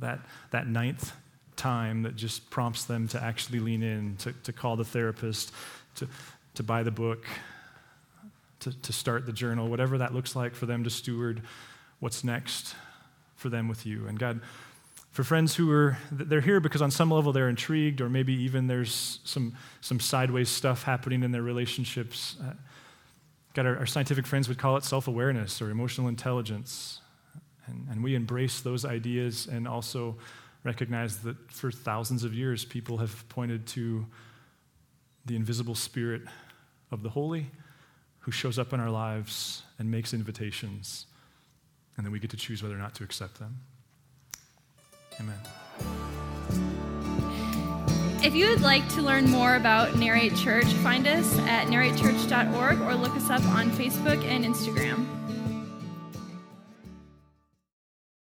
that, 0.01 0.21
that 0.51 0.67
ninth 0.67 1.13
time 1.57 2.03
that 2.03 2.17
just 2.17 2.51
prompts 2.51 2.85
them 2.85 3.07
to 3.09 3.23
actually 3.23 3.61
lean 3.61 3.83
in, 3.83 4.17
to, 4.17 4.33
to 4.43 4.53
call 4.53 4.77
the 4.77 4.85
therapist, 4.85 5.53
to, 5.97 6.09
to 6.55 6.63
buy 6.63 6.83
the 6.83 6.91
book, 6.91 7.27
to, 8.65 8.73
to 8.83 8.93
start 8.93 9.27
the 9.27 9.33
journal, 9.33 9.69
whatever 9.69 9.99
that 9.99 10.15
looks 10.15 10.35
like 10.35 10.55
for 10.55 10.67
them 10.67 10.85
to 10.85 10.91
steward 10.91 11.43
what's 12.01 12.25
next 12.25 12.75
for 13.37 13.51
them 13.51 13.69
with 13.69 13.85
you. 13.85 14.07
And 14.07 14.19
God, 14.19 14.41
for 15.11 15.23
friends 15.23 15.55
who 15.55 15.71
are 15.71 15.97
they're 16.11 16.41
here 16.41 16.61
because 16.61 16.83
on 16.83 16.91
some 16.91 17.11
level 17.11 17.33
they're 17.33 17.49
intrigued 17.49 18.01
or 18.01 18.09
maybe 18.09 18.33
even 18.33 18.67
there's 18.67 19.21
some 19.23 19.55
some 19.81 20.01
sideways 20.01 20.49
stuff 20.49 20.83
happening 20.83 21.23
in 21.23 21.31
their 21.31 21.43
relationships 21.43 22.35
uh, 22.43 22.53
god 23.55 23.65
our, 23.65 23.79
our, 23.79 23.87
scientific 23.87 24.27
friends 24.27 24.49
would 24.49 24.59
call 24.59 24.77
it 24.77 24.83
self-awareness 24.83 25.63
or 25.63 25.71
emotional 25.71 26.09
intelligence 26.09 27.01
and, 27.67 27.87
and 27.93 28.03
we 28.03 28.17
embrace 28.17 28.61
those 28.61 28.85
ideas 28.85 29.47
and 29.47 29.69
also 29.69 30.17
recognize 30.65 31.19
that 31.19 31.37
for 31.49 31.71
thousands 31.71 32.25
of 32.25 32.35
years 32.35 32.65
people 32.65 32.99
have 32.99 33.29
pointed 33.29 33.69
to 33.69 34.05
the 35.27 35.37
invisible 35.37 35.77
spirit 35.77 36.23
of 36.91 37.05
the 37.05 37.11
holy 37.11 37.53
who 38.25 38.33
shows 38.33 38.59
up 38.59 38.73
in 38.73 38.81
our 38.81 38.91
lives 38.91 39.63
and 39.79 39.91
makes 39.91 40.13
invitations 40.13 41.07
and 41.97 42.05
then 42.05 42.13
we 42.13 42.19
get 42.19 42.31
to 42.31 42.37
choose 42.37 42.63
whether 42.63 42.75
or 42.75 42.79
not 42.79 42.95
to 42.95 43.05
accept 43.05 43.39
them 43.39 43.61
Amen. 45.21 45.39
If 48.23 48.35
you 48.35 48.49
would 48.49 48.63
like 48.63 48.89
to 48.95 49.03
learn 49.03 49.31
more 49.31 49.57
about 49.57 49.97
Narrate 49.97 50.35
Church, 50.35 50.65
find 50.65 51.07
us 51.07 51.39
at 51.41 51.67
narratechurch.org 51.67 52.81
or 52.81 52.95
look 52.95 53.15
us 53.17 53.29
up 53.29 53.45
on 53.51 53.71
Facebook 53.71 54.25
and 54.25 54.45
Instagram. 54.45 55.24